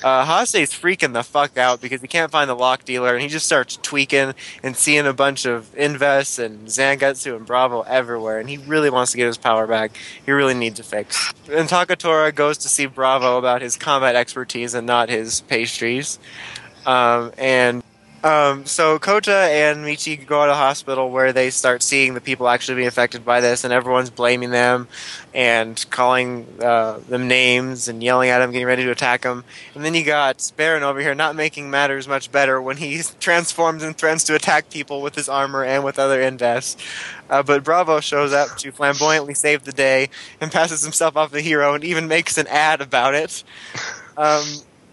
[0.03, 3.27] Uh, Hase's freaking the fuck out because he can't find the lock dealer, and he
[3.27, 4.33] just starts tweaking
[4.63, 9.11] and seeing a bunch of Invests and Zangetsu and Bravo everywhere, and he really wants
[9.11, 9.91] to get his power back.
[10.25, 11.33] He really needs a fix.
[11.51, 16.19] And Takatora goes to see Bravo about his combat expertise and not his pastries.
[16.85, 17.83] Um, and
[18.23, 22.47] um, so Kota and Michi go to a hospital where they start seeing the people
[22.47, 24.87] actually being affected by this, and everyone's blaming them
[25.33, 29.43] and calling uh, them names and yelling at them, getting ready to attack them.
[29.73, 33.83] And then you got Baron over here not making matters much better when he transforms
[33.83, 36.77] and threatens to attack people with his armor and with other invests.
[37.29, 40.09] Uh, but Bravo shows up to flamboyantly save the day
[40.41, 43.43] and passes himself off the hero and even makes an ad about it.
[44.17, 44.43] Um,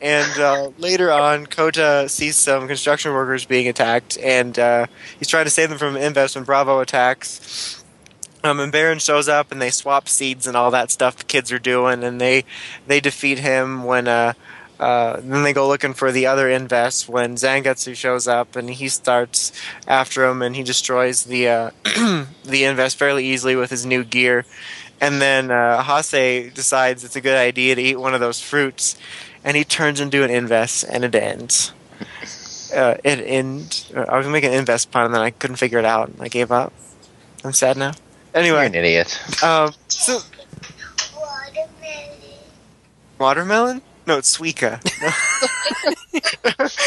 [0.07, 4.87] and uh, later on, Kota sees some construction workers being attacked, and uh,
[5.19, 7.83] he's trying to save them from invest when Bravo attacks.
[8.45, 11.51] Um, and Baron shows up, and they swap seeds and all that stuff the kids
[11.51, 12.45] are doing, and they
[12.87, 14.07] they defeat him when.
[14.07, 14.35] Uh,
[14.79, 18.91] uh, then they go looking for the other invest when Zangetsu shows up, and he
[18.91, 19.51] starts
[19.89, 21.71] after him, and he destroys the uh,
[22.45, 24.45] the invest fairly easily with his new gear.
[25.01, 28.97] And then uh, Hase decides it's a good idea to eat one of those fruits,
[29.47, 31.73] and he turns into an invest, and it ends.
[32.75, 33.87] Uh, it end.
[33.97, 36.11] uh, I was gonna make an invest pun, and then I couldn't figure it out.
[36.21, 36.73] I gave up.
[37.45, 37.93] I'm sad now.
[38.35, 39.19] You're Anyway, an idiot.
[39.43, 40.19] um, so
[43.19, 43.83] watermelon?
[44.07, 44.81] No, it's Suica.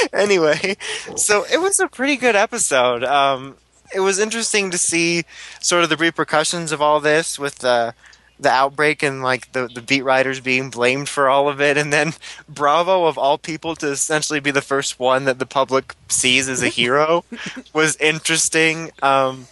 [0.13, 0.77] anyway,
[1.15, 3.03] so it was a pretty good episode.
[3.03, 3.55] Um,
[3.93, 5.23] it was interesting to see
[5.59, 7.93] sort of the repercussions of all this with the
[8.39, 11.91] the outbreak and like the the Beat Riders being blamed for all of it, and
[11.91, 12.13] then
[12.47, 16.63] Bravo of all people to essentially be the first one that the public sees as
[16.63, 17.25] a hero
[17.73, 18.91] was interesting.
[19.01, 19.47] Um,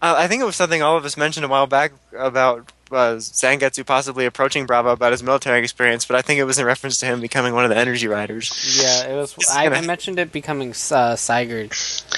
[0.00, 3.16] uh, I think it was something all of us mentioned a while back about uh,
[3.16, 6.98] Zangetsu possibly approaching Bravo about his military experience, but I think it was in reference
[7.00, 8.50] to him becoming one of the energy riders.
[8.82, 9.34] Yeah, it was.
[9.50, 11.72] I, gonna- I mentioned it becoming uh, Sigurd.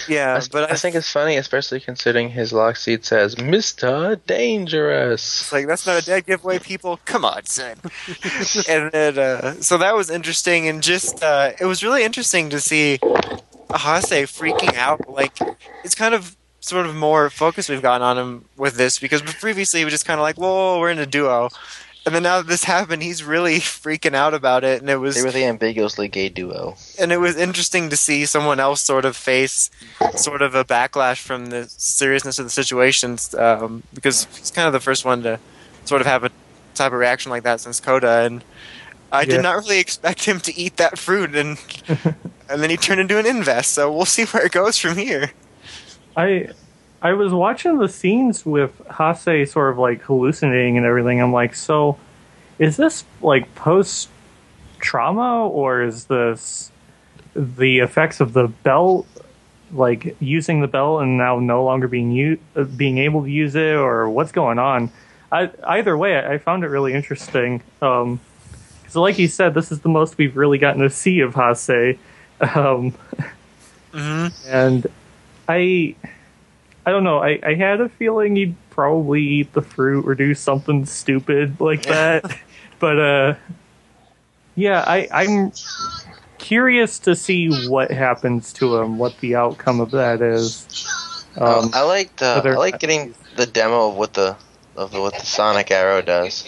[0.09, 5.53] Yeah, I, but I, I think it's funny, especially considering his Lockseed says "Mister Dangerous."
[5.53, 6.99] Like that's not a dead giveaway, people.
[7.05, 7.77] Come on, son.
[8.69, 12.61] and then, uh, so that was interesting, and just uh, it was really interesting to
[12.61, 12.99] see
[13.71, 15.09] Hase freaking out.
[15.09, 15.37] Like
[15.85, 19.81] it's kind of sort of more focus we've gotten on him with this because previously
[19.81, 21.49] he was just kind of like, "Whoa, we're in a duo,"
[22.07, 25.17] and then now that this happened, he's really freaking out about it, and it was
[25.17, 26.77] They were the ambiguously gay duo.
[26.99, 29.71] and it was interesting to see someone else sort of face
[30.17, 34.73] sort of a backlash from the seriousness of the situations um, because he's kind of
[34.73, 35.39] the first one to
[35.85, 36.31] sort of have a
[36.75, 38.45] type of reaction like that since Kota and
[39.13, 39.27] I Yeah.
[39.37, 41.59] did not really expect him to eat that fruit and
[42.49, 45.33] and then he turned into an invest so we'll see where it goes from here
[46.17, 46.49] I
[47.03, 51.21] I was watching the scenes with Hase sort of like hallucinating and everything.
[51.21, 51.99] I'm like, so
[52.59, 54.09] is this like post
[54.81, 56.71] trauma or is this
[57.35, 59.07] the effects of the belt
[59.73, 62.39] like using the belt and now no longer being u-
[62.77, 64.91] being able to use it or what's going on?
[65.33, 67.63] I, either way, I, I found it really interesting.
[67.81, 68.21] Um,
[68.89, 71.97] so, like you said, this is the most we've really gotten to see of Hase.
[72.43, 72.93] Um,
[73.93, 74.87] hmm and
[75.51, 75.95] I
[76.87, 77.19] I don't know.
[77.19, 81.83] I, I had a feeling he'd probably eat the fruit or do something stupid like
[81.85, 82.25] that.
[82.79, 83.35] but uh
[84.55, 85.53] yeah, I, I'm
[86.39, 90.67] curious to see what happens to him, what the outcome of that is.
[91.37, 94.37] Oh, Um, I like the whether- I like getting the demo of what the
[94.77, 96.47] of what the Sonic Arrow does.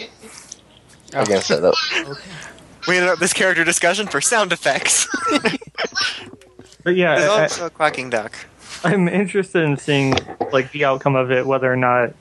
[1.15, 1.61] I guess that.
[1.61, 2.17] that-
[2.87, 5.07] we ended up this character discussion for sound effects
[6.83, 8.33] but yeah, there's I, also a quacking duck
[8.83, 10.15] I'm interested in seeing
[10.51, 12.13] like the outcome of it, whether or not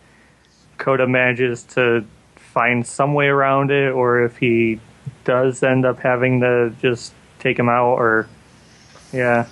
[0.78, 2.04] Kota manages to
[2.36, 4.80] find some way around it, or if he
[5.24, 8.28] does end up having to just take him out, or
[9.12, 9.46] yeah,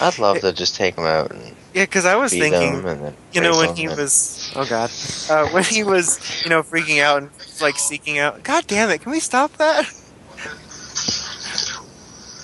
[0.00, 3.16] I'd love to just take him out and yeah because I was thinking him and
[3.32, 4.90] you know when he and- was oh god.
[5.30, 7.30] Uh, when he was you know freaking out and
[7.60, 9.86] like seeking out god damn it can we stop that?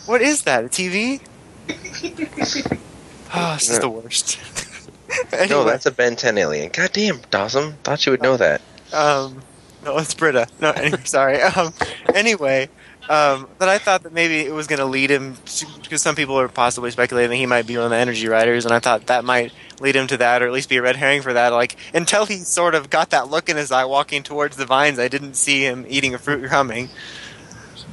[0.06, 1.20] What is that a tv
[3.34, 4.38] oh this is the worst
[5.32, 6.70] anyway, No, that's a Ben 10 alien.
[6.72, 7.72] God damn, Dawson.
[7.84, 8.60] Thought you would know that.
[8.92, 9.42] um
[9.84, 11.72] no it's britta no anyway, sorry um
[12.14, 12.68] anyway
[13.08, 15.36] um, but I thought that maybe it was going to lead him
[15.80, 18.64] because some people are possibly speculating that he might be one of the energy riders,
[18.64, 20.96] and I thought that might lead him to that, or at least be a red
[20.96, 21.52] herring for that.
[21.52, 24.98] Like until he sort of got that look in his eye walking towards the vines,
[24.98, 26.88] I didn't see him eating a fruit coming.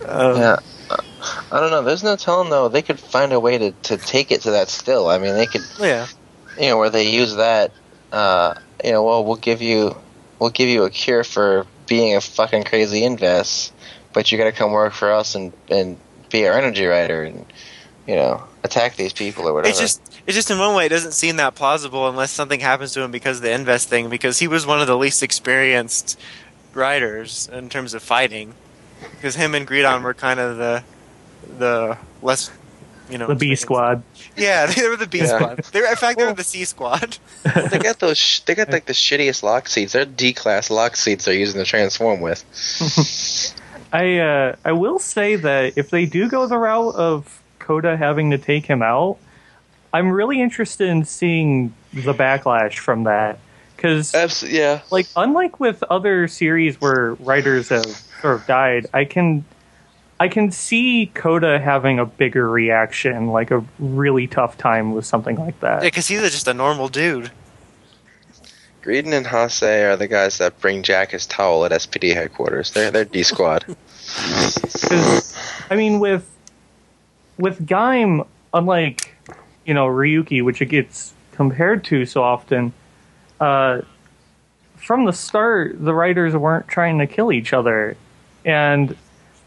[0.08, 0.56] Um, Yeah.
[1.54, 1.84] I don't know.
[1.84, 2.68] There's no telling though.
[2.68, 5.08] They could find a way to, to take it to that still.
[5.08, 6.08] I mean, they could, yeah,
[6.60, 7.72] you know, where they use that.
[8.12, 9.96] Uh, you know, well, we'll give you,
[10.40, 13.72] we'll give you a cure for being a fucking crazy invest,
[14.14, 16.00] but you got to come work for us and and
[16.32, 17.46] be our energy rider and
[18.08, 19.70] you know attack these people or whatever.
[19.70, 22.94] It's just it's just in one way it doesn't seem that plausible unless something happens
[22.94, 26.20] to him because of the invest thing because he was one of the least experienced
[26.74, 28.56] riders in terms of fighting
[29.12, 30.84] because him and Gridon were kind of the
[31.58, 32.52] the less
[33.10, 34.02] you know the B squad.
[34.38, 35.26] yeah they were the B Yeah.
[35.38, 37.18] squad they were, in fact they were the C squad
[37.56, 38.18] Well, they got those.
[38.18, 39.92] Sh- they got like the shittiest Lockseeds.
[39.92, 42.44] They're D class Lockseeds they're using to transform with.
[43.94, 48.32] I uh, I will say that if they do go the route of Kota having
[48.32, 49.18] to take him out,
[49.94, 53.38] I'm really interested in seeing the backlash from that
[53.76, 54.82] because Absolutely, yeah.
[54.92, 57.86] like unlike with other series where riders have
[58.22, 59.46] sort of died, I can
[60.20, 65.38] I can see Kota having a bigger reaction, like a really tough time with something
[65.38, 65.84] like that.
[65.84, 67.32] yeah because he's just a normal dude
[68.84, 72.72] Gridon and Hase are the guys that bring Jack his towel at SPD headquarters.
[72.72, 73.64] They're they're D squad.
[75.70, 76.30] I mean, with
[77.38, 79.16] with Gaim, unlike
[79.66, 82.74] you know Ryuki, which it gets compared to so often,
[83.40, 83.82] uh,
[84.76, 87.96] from the start, the riders weren't trying to kill each other,
[88.44, 88.98] and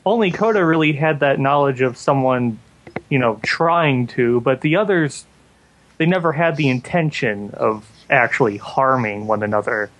[0.07, 2.59] only Kota really had that knowledge of someone,
[3.11, 5.27] you know, trying to, but the others,
[5.99, 9.91] they never had the intention of actually harming one another.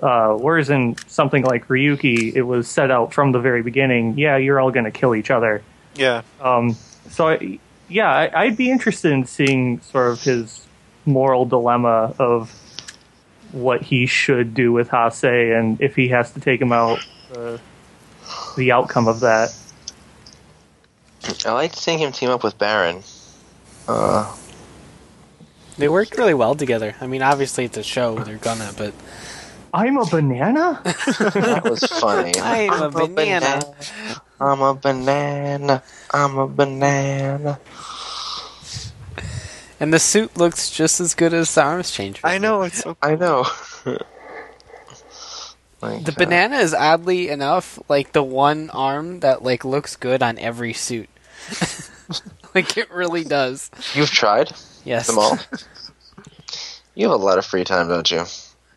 [0.00, 4.18] Uh, whereas in something like Ryuki, it was set out from the very beginning.
[4.18, 5.62] Yeah, you're all going to kill each other.
[5.94, 6.76] yeah Um,
[7.08, 10.66] so I, yeah, I, I'd be interested in seeing sort of his
[11.06, 12.50] moral dilemma of
[13.52, 17.06] what he should do with Hase and if he has to take him out,
[17.36, 17.58] uh,
[18.56, 19.54] the outcome of that.
[21.46, 23.02] I like seeing him team up with Baron.
[23.86, 24.34] Uh,
[25.78, 26.94] They worked really well together.
[27.00, 28.92] I mean, obviously it's a show; they're gonna, but
[29.72, 30.80] I'm a banana.
[30.84, 32.32] that was funny.
[32.38, 33.62] I'm a banana.
[34.40, 35.82] I'm a banana.
[36.10, 37.58] I'm a banana.
[39.80, 42.20] And the suit looks just as good as the arms change.
[42.22, 42.96] I know it's so.
[43.02, 43.46] I know.
[45.82, 50.22] Like, The uh, banana is oddly enough like the one arm that like looks good
[50.22, 51.10] on every suit.
[52.54, 53.70] like it really does.
[53.94, 54.52] You've tried
[54.84, 55.06] Yes.
[55.08, 55.38] them all.
[56.94, 58.24] you have a lot of free time, don't you?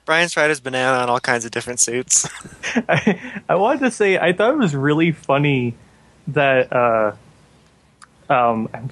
[0.06, 2.28] Brian's tried his banana on all kinds of different suits.
[2.90, 5.76] I, I wanted to say I thought it was really funny
[6.28, 7.16] that uh,
[8.30, 8.90] um, I'm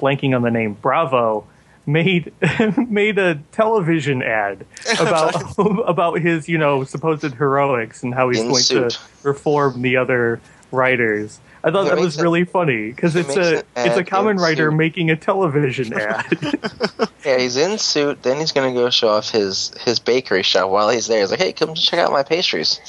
[0.00, 0.74] blanking on the name.
[0.74, 1.46] Bravo
[1.88, 2.30] made
[2.88, 4.66] made a television ad
[5.00, 5.58] about
[5.88, 8.90] about his you know supposed heroics and how he's In going suit.
[8.90, 11.40] to reform the other riders.
[11.64, 14.36] I thought He that makes was a- really funny because it's a it's a common
[14.36, 14.76] writer suit.
[14.76, 16.26] making a television ad.
[17.24, 18.22] Yeah, he's in suit.
[18.22, 20.70] Then he's gonna go show off his his bakery shop.
[20.70, 22.80] While he's there, he's like, "Hey, come check out my pastries."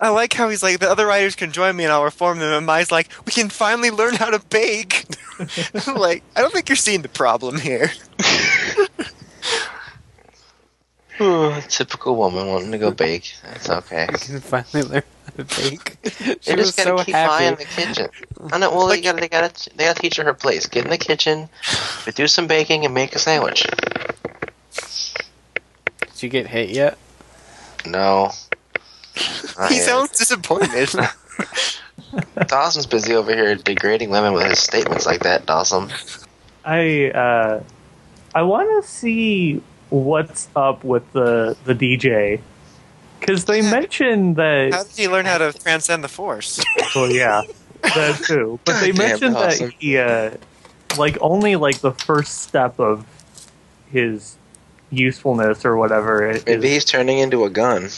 [0.00, 2.52] I like how he's like the other writers can join me and I'll reform them.
[2.52, 5.04] And Mai's like, we can finally learn how to bake.
[5.86, 7.90] like, I don't think you're seeing the problem here.
[11.20, 13.34] Ooh, typical woman wanting to go bake.
[13.54, 14.06] It's okay.
[14.12, 15.02] We can finally learn
[15.36, 15.96] how to bake.
[16.04, 17.64] she They was just gotta so keep Maya in happy.
[17.64, 18.08] the kitchen.
[18.52, 18.70] I know.
[18.70, 20.66] Well, they gotta, they gotta, they gotta teach her her place.
[20.66, 21.48] Get in the kitchen,
[22.14, 23.66] do some baking, and make a sandwich.
[26.00, 26.98] Did you get hit yet?
[27.86, 28.30] No.
[29.58, 29.84] Not he yet.
[29.84, 30.88] sounds disappointed.
[32.48, 35.46] Dawson's busy over here degrading women with his statements like that.
[35.46, 35.90] Dawson.
[36.64, 37.62] I uh,
[38.34, 42.40] I want to see what's up with the the DJ
[43.18, 44.72] because they mentioned that.
[44.72, 46.62] how did he learn how to transcend the force?
[46.94, 47.42] Well, yeah,
[47.82, 48.58] that too.
[48.64, 49.66] But they mentioned Dawson.
[49.66, 50.30] that he, uh,
[50.96, 53.04] like, only like the first step of
[53.90, 54.36] his
[54.90, 56.30] usefulness or whatever.
[56.30, 57.90] Is, Maybe he's turning into a gun.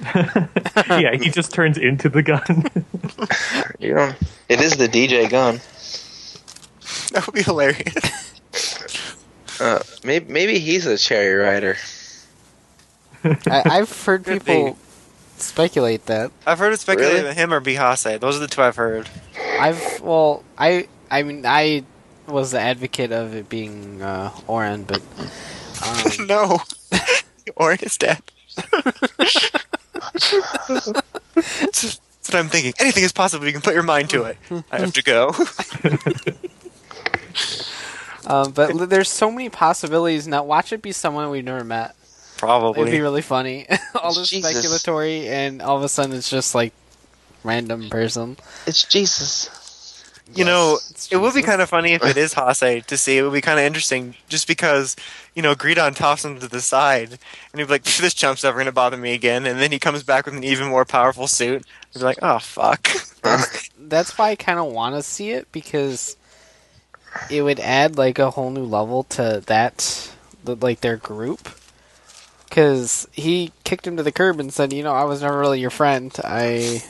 [0.14, 2.64] yeah, he just turns into the gun.
[3.80, 4.16] You don't.
[4.48, 5.60] It is the DJ gun.
[7.12, 8.30] That would be hilarious.
[9.60, 11.76] Uh, maybe maybe he's a cherry rider.
[13.46, 14.78] I, I've heard Could people
[15.36, 16.30] speculate that.
[16.46, 17.28] I've heard it speculated Really?
[17.28, 18.18] that him or Bihase.
[18.20, 19.08] Those are the two I've heard.
[19.58, 21.84] I've well, I I mean I
[22.26, 25.02] was the advocate of it being uh, Oren, but
[25.84, 26.60] um, no.
[27.56, 28.22] or his dad.
[31.34, 31.98] That's
[32.28, 32.74] what I'm thinking.
[32.78, 33.46] Anything is possible.
[33.46, 34.36] You can put your mind to it.
[34.70, 35.34] I have to go.
[38.26, 40.28] um, but there's so many possibilities.
[40.28, 41.94] Now watch it be someone we've never met.
[42.72, 43.66] It'd be really funny.
[43.94, 44.54] all this Jesus.
[44.54, 46.72] speculatory, and all of a sudden it's just like
[47.44, 48.36] random person.
[48.66, 49.48] It's Jesus.
[50.32, 50.78] You know,
[51.10, 53.18] it would be kind of funny if it is Hase to see.
[53.18, 54.94] It would be kind of interesting just because,
[55.34, 57.18] you know, Gridon tossed him to the side
[57.52, 59.44] and he'd be like, this chump's never going to bother me again.
[59.44, 61.64] And then he comes back with an even more powerful suit.
[61.92, 62.88] He'd be like, oh, fuck.
[63.78, 66.16] That's why I kind of want to see it because
[67.28, 70.12] it would add like a whole new level to that,
[70.44, 71.48] like their group.
[72.50, 75.60] Because he kicked him to the curb and said, "You know, I was never really
[75.60, 76.12] your friend.
[76.24, 76.82] I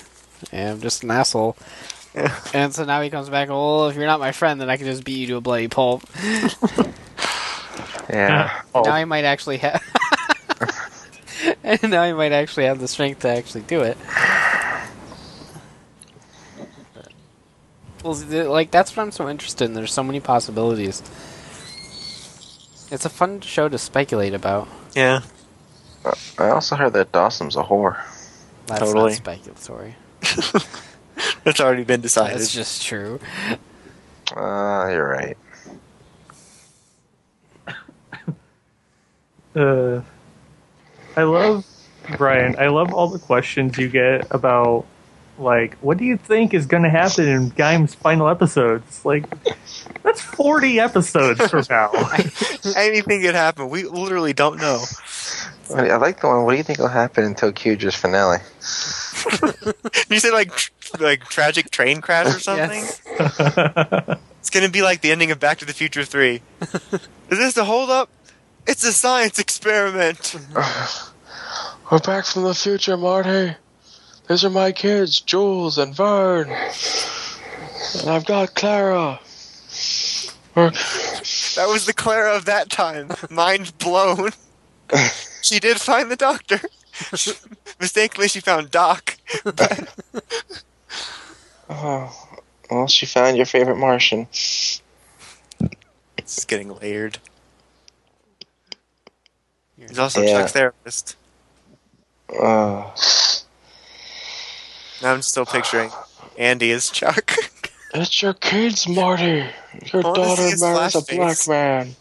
[0.52, 1.56] am just an asshole."
[2.14, 2.34] Yeah.
[2.54, 3.50] And so now he comes back.
[3.50, 5.68] Well, if you're not my friend, then I can just beat you to a bloody
[5.68, 6.02] pulp.
[8.08, 8.62] Yeah.
[8.74, 9.80] oh, Now he might actually have.
[11.62, 13.96] and now he might actually have the strength to actually do it.
[18.02, 18.14] Well,
[18.50, 19.74] like that's what I'm so interested in.
[19.74, 21.02] There's so many possibilities.
[22.90, 24.66] It's a fun show to speculate about.
[24.94, 25.20] yeah.
[26.38, 27.98] I also heard that Dawson's a whore.
[28.66, 29.12] That's Totally.
[29.12, 29.94] not speculatory.
[31.44, 32.38] That's already been decided.
[32.38, 33.20] That's just true.
[34.34, 35.36] Uh, you're right.
[39.56, 40.00] uh,
[41.16, 41.66] I love
[42.16, 42.56] Brian.
[42.58, 44.86] I love all the questions you get about
[45.38, 49.04] like what do you think is going to happen in Gaim's final episodes?
[49.04, 49.24] Like
[50.02, 51.90] that's forty episodes from now.
[52.76, 53.70] Anything could happen.
[53.70, 54.84] We literally don't know.
[55.74, 56.44] I like the one.
[56.44, 58.38] What do you think will happen in Tokyo's finale?
[60.10, 62.84] you say like tr- like tragic train crash or something?
[63.18, 64.18] Yes.
[64.40, 66.40] It's gonna be like the ending of Back to the Future Three.
[66.62, 68.08] Is this a hold up?
[68.66, 70.34] It's a science experiment.
[71.92, 73.54] We're back from the future, Marty.
[74.28, 76.48] These are my kids, Jules and Vern.
[78.00, 79.20] And I've got Clara.
[80.54, 80.70] We're-
[81.56, 83.10] That was the Clara of that time.
[83.28, 84.30] Mind blown.
[85.42, 86.60] She did find the doctor.
[87.80, 89.16] Mistakenly, she found Doc.
[91.72, 92.12] Oh,
[92.68, 94.26] well, she found your favorite Martian.
[96.18, 97.18] It's getting layered.
[99.78, 100.40] He's also Yeah.
[100.40, 101.16] Chuck's therapist.
[102.28, 102.90] Uh,
[105.00, 105.90] Now I'm still picturing
[106.36, 107.32] Andy as Chuck.
[107.94, 109.46] It's your kids, Marty.
[109.92, 111.94] Your daughter marries a black man.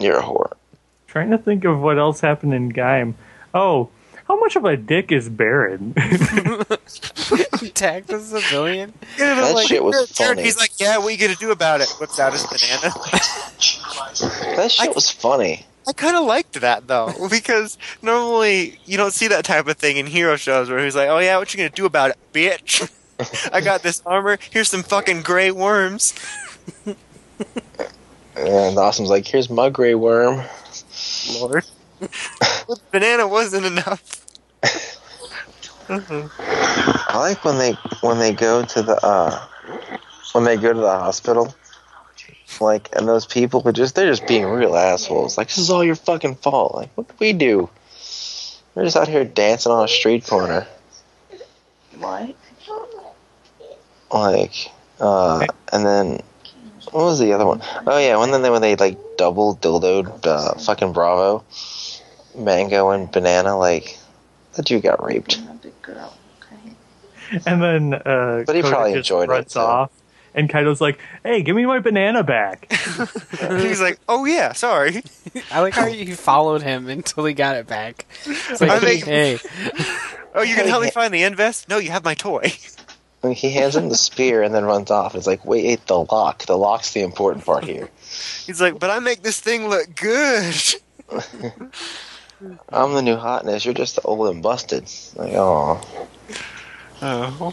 [0.00, 0.52] You're a whore.
[1.06, 3.14] Trying to think of what else happened in Gaim.
[3.52, 3.90] Oh,
[4.26, 5.92] how much of a dick is Baron?
[5.96, 6.70] Attacked
[8.10, 8.92] a civilian.
[9.18, 10.42] That shit was funny.
[10.42, 11.92] He's like, yeah, what are you gonna do about it?
[12.00, 12.94] Whips out his banana.
[14.56, 15.66] That shit was funny.
[15.88, 19.96] I kind of liked that though, because normally you don't see that type of thing
[19.96, 22.88] in hero shows where he's like, "Oh yeah, what you gonna do about it, bitch?
[23.52, 24.38] I got this armor.
[24.50, 26.14] Here's some fucking gray worms."
[28.36, 30.42] And Awesome's like, here's my gray worm.
[31.34, 31.64] Lord,
[32.92, 34.02] banana wasn't enough.
[35.88, 39.44] I like when they when they go to the uh
[40.32, 41.54] when they go to the hospital.
[42.60, 45.36] Like and those people are just they're just being real assholes.
[45.36, 46.74] Like this is all your fucking fault.
[46.74, 47.68] Like what did we do?
[48.74, 50.66] We're just out here dancing on a street corner.
[51.98, 52.36] What?
[54.12, 54.70] Like
[55.00, 56.20] uh and then
[56.92, 57.62] what was the other one?
[57.86, 61.44] Oh yeah, when then they when they like double dildoed uh, fucking Bravo,
[62.36, 63.98] Mango and Banana, like
[64.54, 65.38] that dude got raped.
[65.38, 66.16] I'm a big girl.
[66.42, 66.74] Okay.
[67.46, 69.90] and then uh, But he Kota probably just enjoyed it, runs off.
[70.32, 72.70] And Kaito's like, "Hey, give me my banana back."
[73.40, 75.02] he's like, "Oh yeah, sorry."
[75.50, 78.06] I like how he followed him until he got it back.
[78.26, 79.38] It's I like, think- hey,
[80.34, 81.68] Oh, you're gonna help me find the invest?
[81.68, 82.52] No, you have my toy.
[83.22, 85.14] He hands him the spear and then runs off.
[85.14, 86.46] It's like, wait, the lock.
[86.46, 87.90] The lock's the important part here.
[88.46, 90.54] He's like, "But I make this thing look good."
[92.70, 93.64] I'm the new hotness.
[93.66, 94.90] You're just the old and busted.
[95.16, 95.74] Like, oh,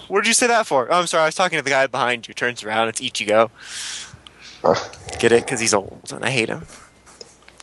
[0.08, 0.88] what did you say that for?
[0.92, 1.24] Oh, I'm sorry.
[1.24, 2.34] I was talking to the guy behind you.
[2.34, 2.88] Turns around.
[2.88, 3.50] It's Ichigo.
[5.20, 5.44] Get it?
[5.44, 6.66] Because he's old and I hate him.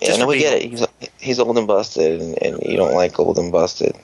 [0.01, 0.71] yeah, Just no, we being get it.
[0.71, 0.87] He's
[1.21, 3.95] he's old and busted, and, and you don't like old and busted.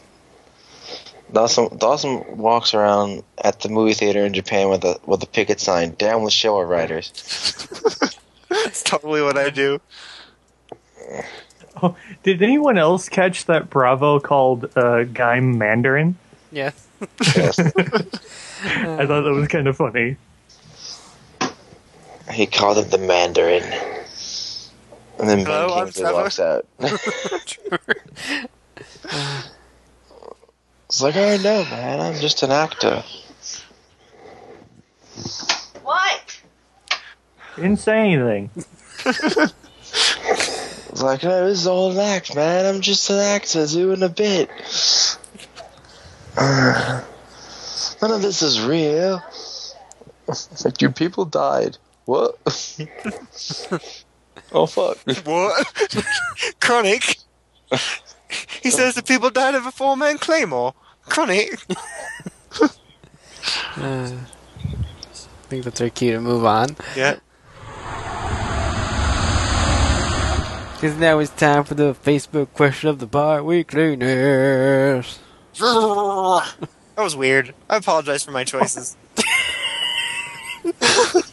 [1.33, 5.61] Dawson Dawson walks around at the movie theater in Japan with a with a picket
[5.61, 7.13] sign down with Showa Riders."
[8.49, 9.81] That's totally what I do.
[12.25, 16.17] Did anyone else catch that Bravo called uh, Gaim Mandarin?
[16.51, 16.87] yes.
[17.35, 17.59] Yes.
[17.59, 20.17] I thought that was kind of funny.
[22.33, 23.63] he called him the Mandarin.
[25.19, 26.67] And then Hello, Ben I'm Kingsley walks out.
[30.91, 32.01] it's like, I know, man.
[32.01, 33.05] I'm just an actor.
[35.85, 36.41] What?
[37.55, 38.51] Didn't say anything.
[39.07, 42.67] It's like, no, this is all an act, man.
[42.67, 44.51] I'm just an actor doing a bit.
[46.37, 47.05] Uh,
[48.03, 49.23] none of this is real.
[50.65, 51.79] Like, you people died.
[52.05, 52.37] What?
[54.53, 54.99] oh, fuck.
[55.25, 56.05] What?
[56.61, 57.19] Chronic.
[58.63, 60.75] He says the people died of a four man claymore.
[61.07, 61.59] Chronic.
[63.77, 66.77] Uh, I think that's our cue to move on.
[66.95, 67.17] Yeah.
[70.75, 75.19] Because now it's time for the Facebook question of the bi-weekliness.
[75.59, 76.45] That
[76.97, 77.55] was weird.
[77.69, 78.97] I apologize for my choices.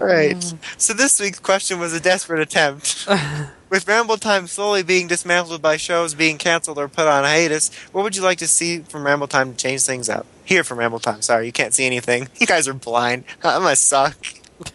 [0.00, 0.54] Alright.
[0.76, 3.06] So this week's question was a desperate attempt.
[3.70, 8.02] With Ramble Time slowly being dismantled by shows being canceled or put on hiatus, what
[8.02, 10.24] would you like to see from Ramble Time to change things up?
[10.44, 11.20] Here from Ramble Time.
[11.20, 12.28] Sorry, you can't see anything.
[12.40, 13.24] You guys are blind.
[13.44, 14.16] I must suck.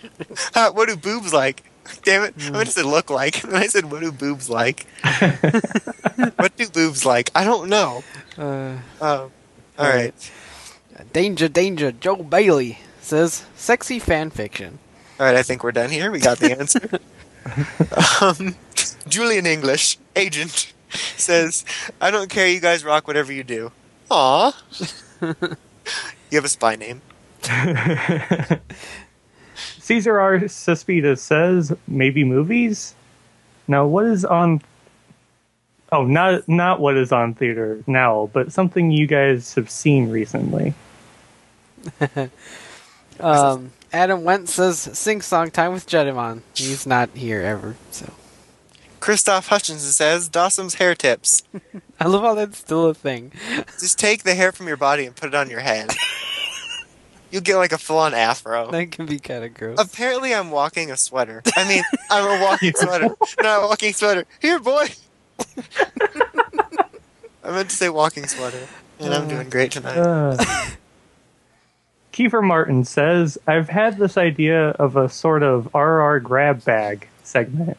[0.55, 1.61] Uh, what do boobs like?
[2.03, 2.35] Damn it.
[2.39, 3.43] I meant to say look like.
[3.43, 4.85] And I said, what do boobs like?
[6.37, 7.29] what do boobs like?
[7.35, 8.03] I don't know.
[8.37, 9.31] Uh, Oh.
[9.77, 10.31] Alright.
[11.11, 14.79] danger, danger, Joe Bailey says, sexy fan fiction.
[15.19, 16.11] All right, I think we're done here.
[16.11, 16.99] We got the answer.
[18.21, 18.55] um,
[19.07, 20.73] Julian English, agent,
[21.17, 21.65] says,
[22.01, 23.71] I don't care, you guys rock whatever you do.
[24.09, 24.57] Aw.
[25.21, 25.35] you
[26.31, 27.01] have a spy name.
[29.79, 30.39] Caesar R.
[30.39, 32.95] Suspita says maybe movies.
[33.67, 34.61] Now, what is on?
[35.91, 40.73] Oh, not not what is on theater now, but something you guys have seen recently.
[43.19, 46.41] Um, Adam Wentz says, sing song time with Jedimon.
[46.55, 48.11] He's not here ever, so.
[48.99, 51.43] Christoph Hutchinson says, Dawson's hair tips.
[51.99, 53.31] I love how that's still a thing.
[53.79, 55.91] Just take the hair from your body and put it on your head.
[57.31, 58.71] You'll get like a full on afro.
[58.71, 59.79] That can be kind of gross.
[59.79, 61.43] Apparently, I'm walking a sweater.
[61.55, 63.09] I mean, I'm a walking sweater.
[63.41, 64.25] Not a walking sweater.
[64.39, 64.87] Here, boy.
[67.43, 68.67] I meant to say walking sweater,
[68.99, 69.29] and I'm uh.
[69.29, 69.97] doing great tonight.
[69.97, 70.37] Uh.
[72.13, 77.75] Kiefer Martin says, I've had this idea of a sort of RR grab bag segment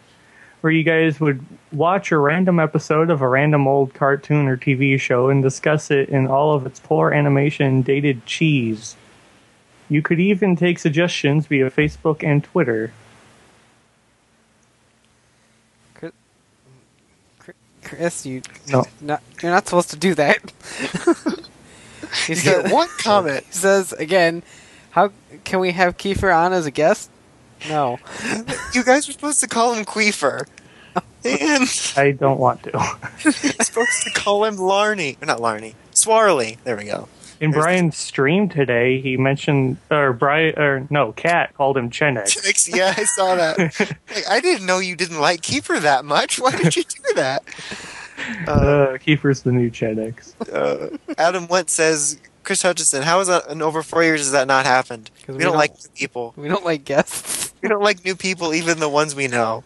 [0.61, 4.99] where you guys would watch a random episode of a random old cartoon or TV
[4.99, 8.97] show and discuss it in all of its poor animation and dated cheese.
[9.89, 12.93] You could even take suggestions via Facebook and Twitter.
[17.85, 18.85] Chris, you No.
[19.03, 20.41] not, you're not supposed to do that.
[22.27, 23.45] he, You said, get one comment.
[23.47, 24.43] he says again,
[24.91, 25.11] how
[25.45, 27.11] can we have Kiefer on as a guest?
[27.69, 27.99] No.
[28.75, 30.47] You guys were supposed to call him Queefer.
[31.25, 32.71] And I don't want to.
[33.23, 35.21] you're supposed to call him Larney.
[35.23, 35.75] Or not Larney.
[35.93, 36.59] Swarley.
[36.65, 37.09] There we go.
[37.41, 41.89] In There's the- Brian's stream today, he mentioned, or Brian, or no, Cat called him
[41.91, 42.69] Chenex.
[42.75, 43.59] yeah, I saw that.
[43.59, 46.41] Like, I didn't know you didn't like Keeper that much.
[46.41, 47.43] Why did you do that?
[48.47, 50.35] Uh, Uh, Kiefer's the new Chenex.
[50.53, 54.47] uh, Adam Went says, Chris Hutchinson, how is that in over four years has that
[54.47, 55.11] not happened?
[55.27, 56.35] We, don't, like people.
[56.37, 57.43] we don't like guests.
[57.65, 59.65] We don't like new people, even the ones we know.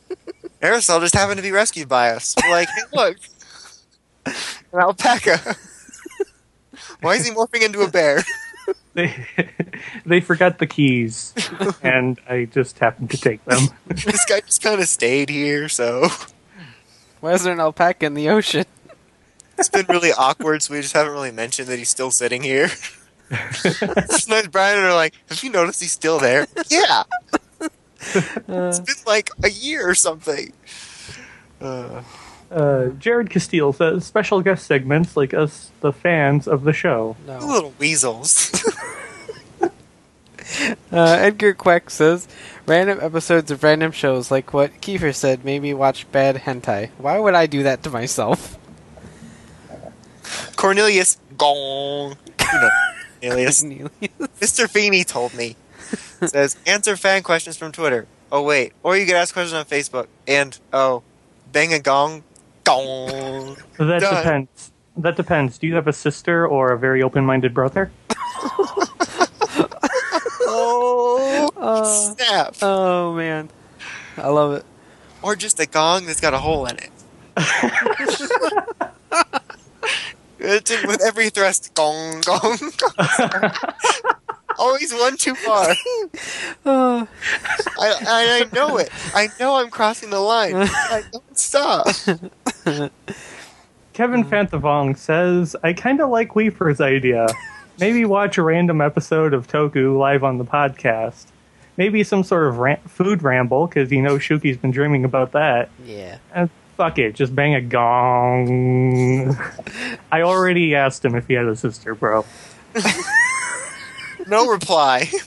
[0.60, 2.34] Aerosol just happened to be rescued by us.
[2.42, 3.16] We're like, hey, look,
[4.26, 5.54] an alpaca.
[7.00, 8.24] Why is he morphing into a bear?
[8.94, 9.14] They
[10.04, 11.32] they forgot the keys,
[11.80, 13.68] and I just happened to take them.
[13.86, 16.08] this guy just kind of stayed here, so
[17.20, 18.64] Why is there an alpaca in the ocean?
[19.58, 20.62] it's been really awkward.
[20.62, 22.68] So we just haven't really mentioned that he's still sitting here.
[23.52, 27.02] Sometimes Brian and I are like, "Have you noticed he's still there?" Yeah,
[27.60, 27.68] Uh,
[28.48, 30.52] it's been like a year or something.
[31.60, 32.02] Uh,
[32.50, 37.14] Uh, Jared Castile says special guest segments like us, the fans of the show.
[37.26, 37.38] no.
[37.40, 38.50] little weasels.
[40.90, 42.26] Uh, Edgar Queck says,
[42.68, 46.90] random episodes of random shows, like what Kiefer said, made me watch bad hentai.
[46.98, 48.58] Why would I do that to myself?
[50.56, 52.16] Cornelius, gong.
[52.52, 52.70] You know,
[53.20, 53.64] Cornelius.
[53.64, 54.68] Mr.
[54.68, 55.56] Feeney told me.
[56.26, 58.06] Says, answer fan questions from Twitter.
[58.30, 58.72] Oh, wait.
[58.82, 60.08] Or you could ask questions on Facebook.
[60.26, 61.02] And, oh,
[61.52, 62.22] bang a gong.
[62.64, 63.56] Gong.
[63.78, 64.14] That Done.
[64.14, 64.72] depends.
[64.98, 65.58] That depends.
[65.58, 67.90] Do you have a sister or a very open-minded brother?
[70.60, 71.84] Oh, Uh,
[72.14, 72.54] snap.
[72.62, 73.48] oh man,
[74.16, 74.64] I love it.
[75.22, 76.90] Or just a gong that's got a hole in it.
[80.40, 83.50] With every thrust, gong, gong, gong.
[84.58, 85.70] Always one too far.
[86.64, 87.06] Uh,
[87.78, 88.88] I, I, I know it.
[89.14, 90.54] I know I'm crossing the line.
[90.56, 91.86] I don't stop.
[93.92, 94.30] Kevin Hmm.
[94.32, 97.26] Fantavong says, I kind of like Weeper's idea.
[97.80, 101.26] Maybe watch a random episode of Toku live on the podcast.
[101.76, 105.68] Maybe some sort of ran- food ramble, because you know Shuki's been dreaming about that.
[105.84, 106.18] yeah.
[106.34, 109.36] And fuck it, just bang a gong.
[110.12, 112.24] I already asked him if he had a sister, bro.
[114.26, 115.10] No reply.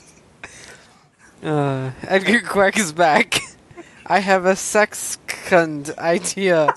[1.43, 3.39] Uh, Edgar Quack is back.
[4.05, 6.71] I have a sexcund idea.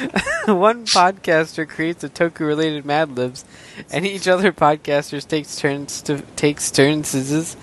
[0.46, 3.44] One podcaster creates a Toku related Mad Libs,
[3.90, 7.56] and each other podcasters takes turns to takes turns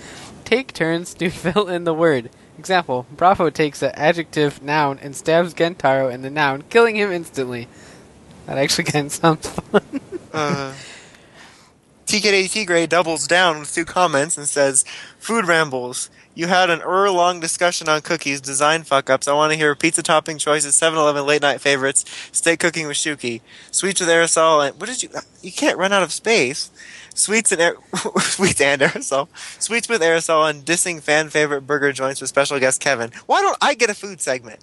[0.44, 2.30] take turns to fill in the word.
[2.58, 7.66] Example: Bravo takes an adjective noun and stabs Gentaro in the noun, killing him instantly.
[8.46, 10.00] That actually kind of sounds fun.
[10.32, 10.74] Uh,
[12.06, 14.84] TKAT Gray doubles down with two comments and says,
[15.18, 16.08] Food rambles.
[16.38, 19.26] You had an hour long discussion on cookies, design fuck ups.
[19.26, 22.96] I want to hear pizza topping choices, 7 Eleven late night favorites, steak cooking with
[22.96, 23.40] Shuki,
[23.72, 25.08] sweets with aerosol, and what did you.
[25.42, 26.70] You can't run out of space.
[27.12, 27.74] Sweets and air,
[28.20, 29.26] sweets and aerosol.
[29.58, 33.10] Sweets with aerosol and dissing fan favorite burger joints with special guest Kevin.
[33.26, 34.60] Why don't I get a food segment?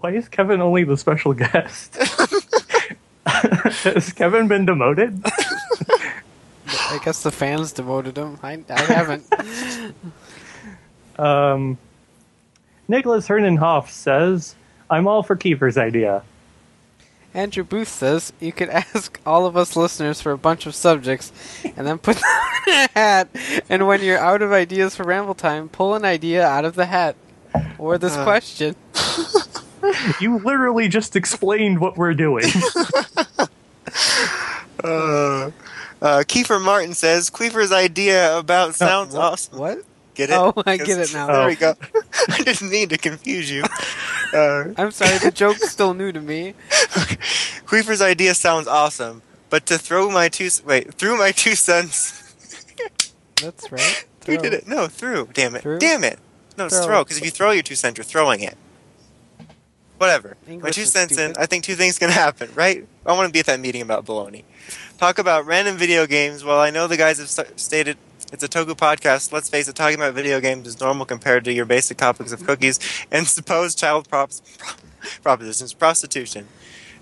[0.00, 1.96] Why is Kevin only the special guest?
[3.24, 5.22] Has Kevin been demoted?
[6.66, 8.40] I guess the fans demoted him.
[8.42, 9.24] I, I haven't.
[11.20, 11.78] Um,
[12.88, 14.54] Nicholas Hernenhoff says,
[14.88, 16.22] I'm all for Kiefer's idea.
[17.32, 21.30] Andrew Booth says you could ask all of us listeners for a bunch of subjects
[21.76, 22.24] and then put them
[22.66, 23.28] in a hat.
[23.68, 26.86] And when you're out of ideas for ramble time, pull an idea out of the
[26.86, 27.14] hat.
[27.78, 28.24] Or this Uh.
[28.24, 28.76] question.
[30.20, 32.44] You literally just explained what we're doing.
[34.84, 35.50] Uh,
[36.02, 39.58] uh, Kiefer Martin says, Queefer's idea about sounds awesome.
[39.58, 39.78] What?
[40.14, 40.34] Get it?
[40.36, 41.26] Oh, I get it now.
[41.28, 41.46] There Oh.
[41.46, 41.74] we go.
[42.28, 43.64] I didn't mean to confuse you.
[44.32, 46.54] Uh, I'm sorry, the joke's still new to me.
[47.66, 52.32] Queefer's idea sounds awesome, but to throw my two wait through my two cents.
[53.42, 54.06] That's right.
[54.26, 54.42] Who Throw.
[54.42, 54.68] did it?
[54.68, 55.30] No, through.
[55.32, 55.62] Damn it.
[55.62, 55.80] Through?
[55.80, 56.20] Damn it.
[56.56, 56.86] No, it's Throw.
[56.86, 57.02] throw.
[57.02, 58.56] Because if you throw your two cents, you're throwing it.
[59.98, 60.36] Whatever.
[60.46, 61.34] my two cents in.
[61.36, 62.86] I think two things can happen, right?
[63.04, 64.44] I want to be at that meeting about baloney.
[64.98, 66.44] Talk about random video games.
[66.44, 67.96] Well, I know the guys have st- stated
[68.32, 69.32] It's a Toku podcast.
[69.32, 72.44] Let's face it, talking about video games is normal compared to your basic topics of
[72.46, 72.78] cookies
[73.10, 74.42] and supposed child props,
[75.22, 76.46] propositions, prostitution.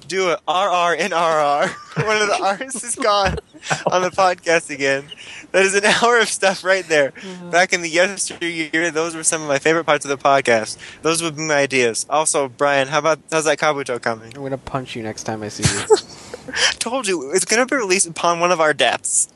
[0.07, 1.69] Do a RR in RR.
[2.07, 3.37] One of the R's is gone
[3.93, 5.05] on the podcast again.
[5.53, 7.13] That is an hour of stuff right there.
[7.51, 10.79] Back in the yesteryear, those were some of my favorite parts of the podcast.
[11.03, 12.07] Those would be my ideas.
[12.09, 14.33] Also, Brian, how about how's that Kabuto coming?
[14.35, 15.97] I'm gonna punch you next time I see you.
[16.79, 19.29] Told you it's going to be released upon one of our deaths,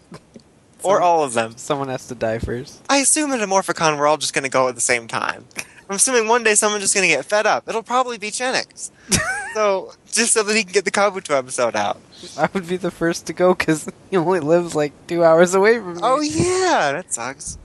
[0.84, 1.54] or Some- all of them.
[1.56, 2.82] Someone has to die first.
[2.88, 5.44] I assume at a Morphicon we're all just going to go at the same time.
[5.88, 7.68] I'm assuming one day someone's just going to get fed up.
[7.68, 8.90] It'll probably be Chenix.
[9.54, 12.00] so just so that he can get the Kabuto episode out.
[12.38, 15.78] I would be the first to go because he only lives like two hours away
[15.78, 16.00] from me.
[16.02, 17.58] Oh yeah, that sucks.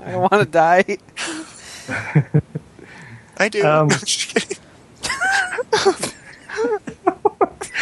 [0.00, 0.98] I don't want to die.
[3.38, 3.64] I do.
[3.66, 4.58] Um, Just kidding.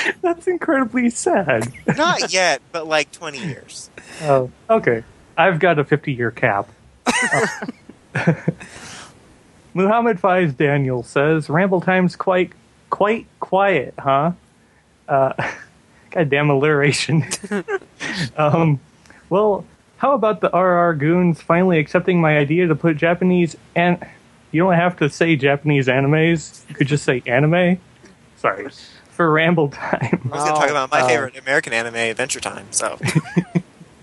[0.22, 1.72] That's incredibly sad.
[1.96, 3.90] Not yet, but like 20 years.
[4.22, 5.04] Oh, okay.
[5.36, 6.68] I've got a 50 year cap.
[9.74, 12.52] Muhammad Faiz Daniel says, Ramble time's quite,
[12.88, 14.32] quite quiet, huh?
[15.06, 15.32] Uh,
[16.10, 17.24] goddamn alliteration.
[18.36, 18.80] um,
[19.28, 19.66] well,
[19.98, 23.98] how about the RR goons finally accepting my idea to put Japanese and
[24.52, 26.66] you don't have to say Japanese animes.
[26.68, 27.78] You could just say anime.
[28.38, 28.66] Sorry.
[29.16, 30.20] For Ramble time.
[30.32, 31.08] I was going to talk about my Oh.
[31.08, 32.66] favorite American anime, Adventure Time.
[32.70, 32.98] So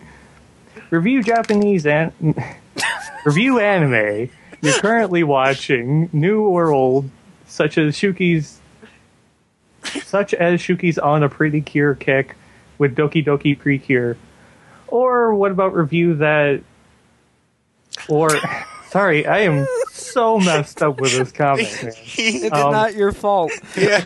[0.89, 2.13] review Japanese an-
[3.25, 4.29] review anime
[4.61, 7.09] you're currently watching, new or old,
[7.47, 8.59] such as Shuki's
[10.05, 12.35] such as Shuki's on a pretty cure kick
[12.77, 14.15] with Doki Doki Precure.
[14.87, 16.61] Or what about review that
[18.07, 18.29] or
[18.89, 21.93] sorry, I am so messed up with this comment, man.
[22.15, 23.51] It's Um, not your fault.
[23.77, 24.05] yeah.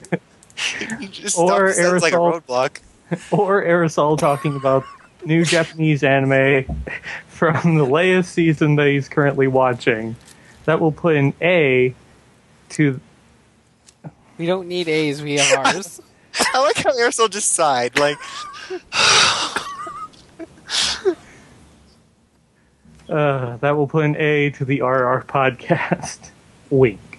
[0.99, 2.79] You just Or stop sounds like a aerosol- roadblock.
[3.31, 4.83] or Aerosol talking about
[5.25, 6.65] new Japanese anime
[7.27, 10.15] from the latest season that he's currently watching.
[10.65, 11.93] That will put an A
[12.69, 12.99] to
[14.37, 15.21] We don't need A's.
[15.21, 16.01] We have ours.
[16.53, 17.97] I like how Aerosol just sighed.
[17.97, 18.17] Like,
[23.09, 26.31] uh, that will put an A to the RR podcast.
[26.69, 27.16] Wink.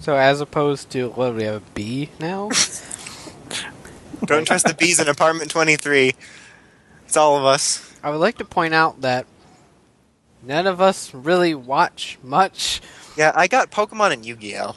[0.00, 2.50] So as opposed to what do we have a B now?
[4.26, 6.14] don't trust the bees in apartment 23.
[7.06, 7.94] It's all of us.
[8.02, 9.26] I would like to point out that
[10.42, 12.80] none of us really watch much.
[13.16, 14.76] Yeah, I got Pokemon and Yu Gi Oh!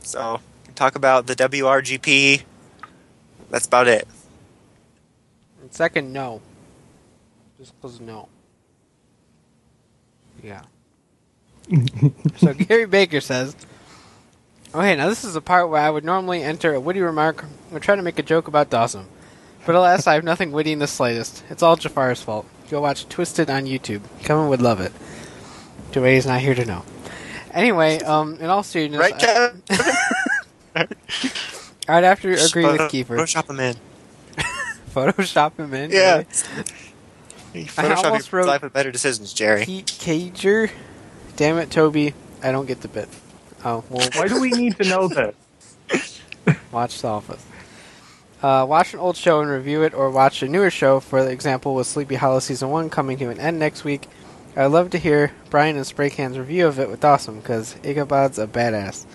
[0.00, 0.40] So,
[0.74, 2.42] talk about the WRGP.
[3.50, 4.06] That's about it.
[5.60, 6.40] And second, no.
[7.58, 8.28] Just because no.
[10.42, 10.62] Yeah.
[12.36, 13.56] so Gary Baker says,
[14.74, 17.80] "Okay, now this is the part where I would normally enter a witty remark or
[17.80, 19.06] try to make a joke about Dawson,
[19.66, 21.42] but alas, I have nothing witty in the slightest.
[21.50, 22.46] It's all Jafar's fault.
[22.70, 24.02] Go watch Twisted on YouTube.
[24.22, 24.92] Kevin would love it.
[25.90, 26.84] Joey's not here to know.
[27.52, 29.62] Anyway, um, in all seriousness, Right, I, Kevin?
[31.88, 33.16] I'd have to agree with Kiefer.
[33.16, 33.74] Photoshop him in.
[34.94, 35.90] Photoshop him in.
[35.90, 36.24] Yeah.
[37.54, 37.64] really.
[37.66, 39.64] Photoshop almost your wrote- life with better decisions, Jerry.
[39.64, 40.70] Cager.
[41.36, 42.12] Damn it, Tobey.
[42.42, 43.08] I don't get the bit.
[43.64, 45.08] Oh, well, Why do we need to know
[45.88, 46.20] this?
[46.72, 47.44] watch The Office.
[48.40, 51.00] Uh, watch an old show and review it, or watch a newer show.
[51.00, 54.06] For example, with Sleepy Hollow Season 1 coming to an end next week.
[54.56, 58.46] I'd love to hear Brian and Spraycan's review of it with Dawson, because Ichabod's a
[58.46, 59.06] badass.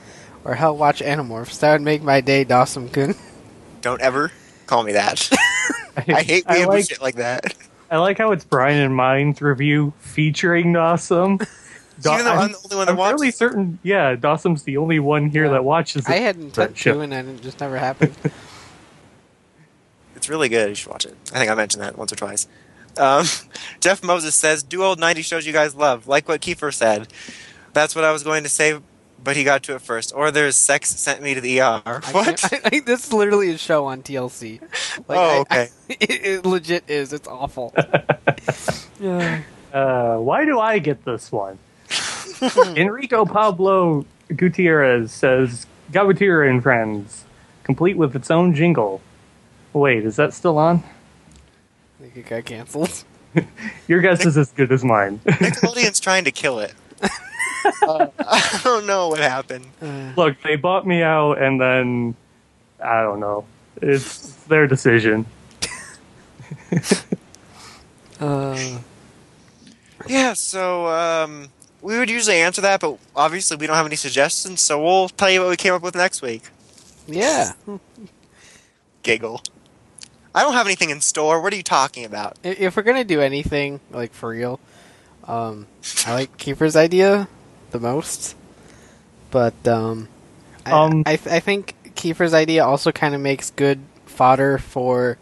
[0.46, 1.60] Or hell, watch Animorphs.
[1.60, 3.16] That would make my day, Dawson kun.
[3.82, 4.32] Don't ever
[4.68, 5.30] call me that.
[5.98, 7.54] I hate I weird like, shit like that.
[7.90, 11.40] I like how it's Brian and mine's review featuring Dawson.
[12.04, 15.00] Da- Even though I'm the only one that I'm fairly certain, yeah, Dawson's the only
[15.00, 15.52] one here Yeah.
[15.52, 16.94] that watches I had intent That show.
[16.96, 18.14] to, and it just never happened.
[20.16, 20.70] It's really good.
[20.70, 21.16] You should watch it.
[21.34, 22.48] I think I mentioned that once or twice.
[22.98, 23.26] Um,
[23.82, 27.08] Jeff Moses says, "Do old '90s shows you guys love, like what Kiefer said."
[27.74, 28.80] That's what I was going to say,
[29.22, 30.14] but he got to it first.
[30.16, 31.82] Or there's sex sent me to the ER.
[31.86, 32.38] I What?
[32.38, 34.62] can't- I, I, this is literally a show on TLC.
[35.10, 35.70] Like, Oh, I- okay.
[35.90, 37.12] it, it legit is.
[37.12, 37.74] It's awful.
[39.02, 39.42] yeah.
[39.74, 41.58] Uh, why do I get this one?
[42.76, 44.06] Enrico Pablo
[44.36, 47.26] Gutierrez says, Gabutir and Friends,
[47.64, 49.02] complete with its own jingle.
[49.74, 50.84] Wait, is that still on?
[52.00, 53.04] I think it got canceled.
[53.88, 55.20] Your guess is as good as mine.
[55.26, 56.74] Nickelodeon's trying to kill it.
[57.82, 59.66] Uh, I don't know what happened.
[59.82, 62.16] Uh, Look, they bought me out, and then
[62.84, 63.46] I don't know.
[63.82, 65.26] It's their decision.
[68.20, 68.80] uh,
[70.08, 71.50] Yeah, so um,
[71.84, 75.30] we would usually answer that, but obviously we don't have any suggestions, so we'll tell
[75.30, 76.44] you what we came up with next week.
[77.08, 77.52] yeah.
[79.04, 79.42] Giggle.
[80.34, 81.42] I don't have anything in store.
[81.42, 82.38] What are you talking about?
[82.44, 84.60] If we're gonna do anything like for real,
[85.28, 85.68] um,
[86.08, 87.28] I like Kiefer's idea
[87.72, 88.36] the most.
[89.30, 90.08] But um,
[90.66, 95.18] I, Um, I, th- I think Kiefer's idea also kind of makes good fodder for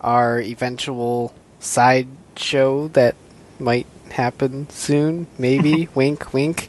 [0.00, 3.14] our eventual side show that
[3.58, 3.86] might
[4.16, 5.26] happen soon.
[5.38, 6.68] Maybe wink, wink.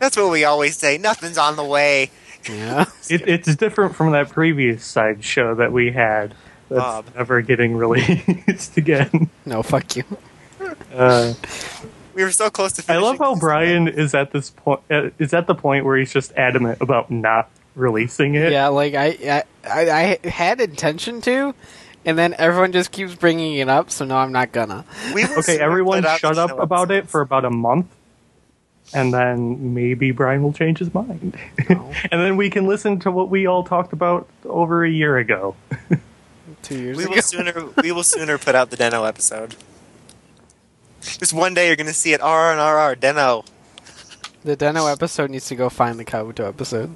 [0.00, 0.98] That's what we always say.
[0.98, 2.10] Nothing's on the way.
[2.48, 2.84] Yeah.
[3.10, 6.34] It, it's different from that previous side show that we had.
[6.70, 7.04] That's Bob.
[7.14, 9.28] never getting released again.
[9.44, 10.04] No, fuck you.
[10.94, 11.34] Uh,
[12.14, 13.40] We were so close to I love how this.
[13.40, 14.80] Brian is at this point.
[14.90, 18.52] Uh, is at the point where he's just adamant about not releasing it.
[18.52, 19.42] Yeah, like I, I,
[19.90, 21.54] I, I had intention to,
[22.04, 24.84] and then everyone just keeps bringing it up, so no, I'm not gonna.
[25.14, 27.86] We Okay, everyone put shut up about it for about a month,
[28.92, 31.36] and then maybe Brian will change his mind,
[31.68, 35.56] and then we can listen to what we all talked about over a year ago.
[36.62, 37.14] Two years We ago.
[37.14, 37.64] will sooner.
[37.82, 39.54] We will sooner put out the Den-O episode.
[41.02, 42.22] Just one day, you're going to see it.
[42.22, 43.44] R and R R Den-O.
[44.44, 46.94] The Den-O episode needs to go find the Kabuto episode.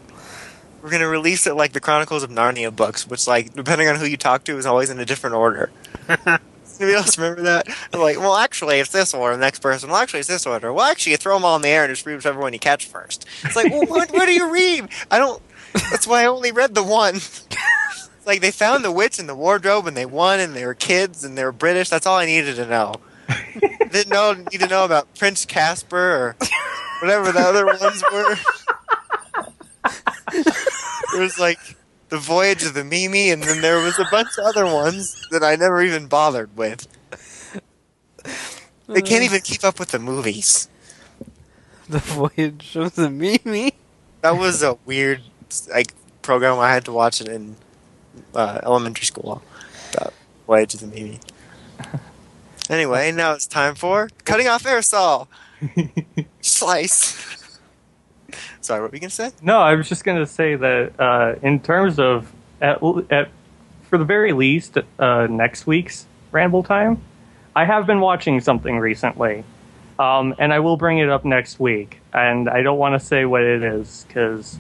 [0.89, 3.97] We're going to release it like the Chronicles of Narnia books, which, like, depending on
[3.97, 5.71] who you talk to, is always in a different order.
[6.09, 7.67] Anybody else remember that?
[7.91, 9.37] They're like, well, actually, it's this order.
[9.37, 10.73] The next person, well, actually, it's this order.
[10.73, 12.59] Well, actually, you throw them all in the air and just read whichever one you
[12.59, 13.27] catch first.
[13.43, 14.89] It's like, well, where, where do you read?
[15.11, 15.43] I don't.
[15.75, 17.17] That's why I only read the one.
[17.17, 17.47] It's
[18.25, 21.23] like they found the witch in the wardrobe and they won and they were kids
[21.23, 21.91] and they were British.
[21.91, 22.95] That's all I needed to know.
[23.93, 26.37] Didn't know need to know about Prince Casper or
[27.03, 28.37] whatever the other ones were.
[31.19, 31.59] There was like
[32.11, 35.43] the Voyage of the Mimi, and then there was a bunch of other ones that
[35.43, 36.87] I never even bothered with.
[38.87, 40.69] They can't even keep up with the movies.
[41.89, 43.75] The voyage of the Mimi.
[44.21, 45.23] That was a weird
[45.69, 45.93] like
[46.23, 47.57] program I had to watch it in
[48.33, 49.43] uh, elementary school.
[49.91, 50.13] The
[50.47, 51.19] Voyage of the Mimi.
[52.71, 55.27] Anyway, now it's time for cutting off aerosol.
[56.43, 57.48] Slice.
[58.61, 59.31] Sorry, what were we gonna say?
[59.43, 63.29] No, I was just going to say that uh, in terms of at, at
[63.83, 67.01] for the very least uh, next week's ramble time,
[67.57, 69.45] I have been watching something recently,
[69.99, 72.01] um, and I will bring it up next week.
[72.13, 74.59] And I don't want to say what it is because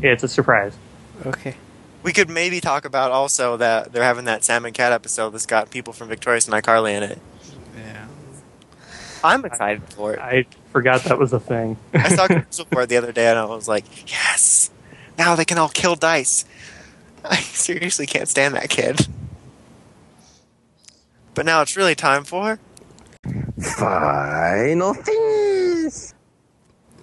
[0.00, 0.74] it's a surprise.
[1.26, 1.54] Okay.
[2.02, 5.46] We could maybe talk about also that they're having that Sam and Cat episode that's
[5.46, 7.18] got people from Victorious and iCarly in it.
[7.76, 8.06] Yeah.
[9.22, 10.18] I'm excited for it.
[10.18, 11.76] I forgot that was a thing.
[11.92, 14.70] I saw a commercial for it the other day and I was like, yes!
[15.18, 16.44] Now they can all kill dice.
[17.24, 19.06] I seriously can't stand that kid.
[21.34, 22.58] But now it's really time for.
[23.60, 26.14] Final things.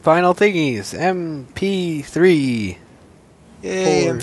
[0.02, 0.98] Final thingies.
[0.98, 2.78] MP3.
[3.62, 4.18] Yay, Four.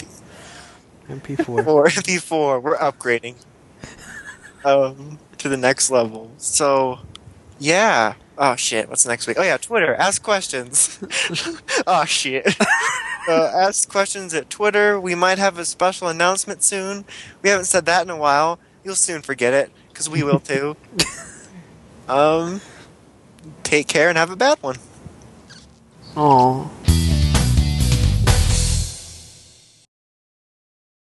[1.09, 1.65] MP4.
[1.65, 1.87] MP4.
[1.87, 2.63] MP4.
[2.63, 3.37] We're upgrading
[4.65, 6.31] um, to the next level.
[6.39, 6.99] So,
[7.59, 8.15] yeah.
[8.39, 8.89] Oh, shit.
[8.89, 9.39] What's next week?
[9.39, 9.95] Oh, yeah, Twitter.
[9.95, 10.99] Ask questions.
[11.87, 12.47] oh, shit.
[13.29, 15.01] uh, ask questions at Twitter.
[15.01, 17.05] We might have a special announcement soon.
[17.43, 18.59] We haven't said that in a while.
[18.85, 20.77] You'll soon forget it, because we will too.
[22.09, 22.61] um,
[23.63, 24.77] take care and have a bad one.
[26.17, 26.69] Aw.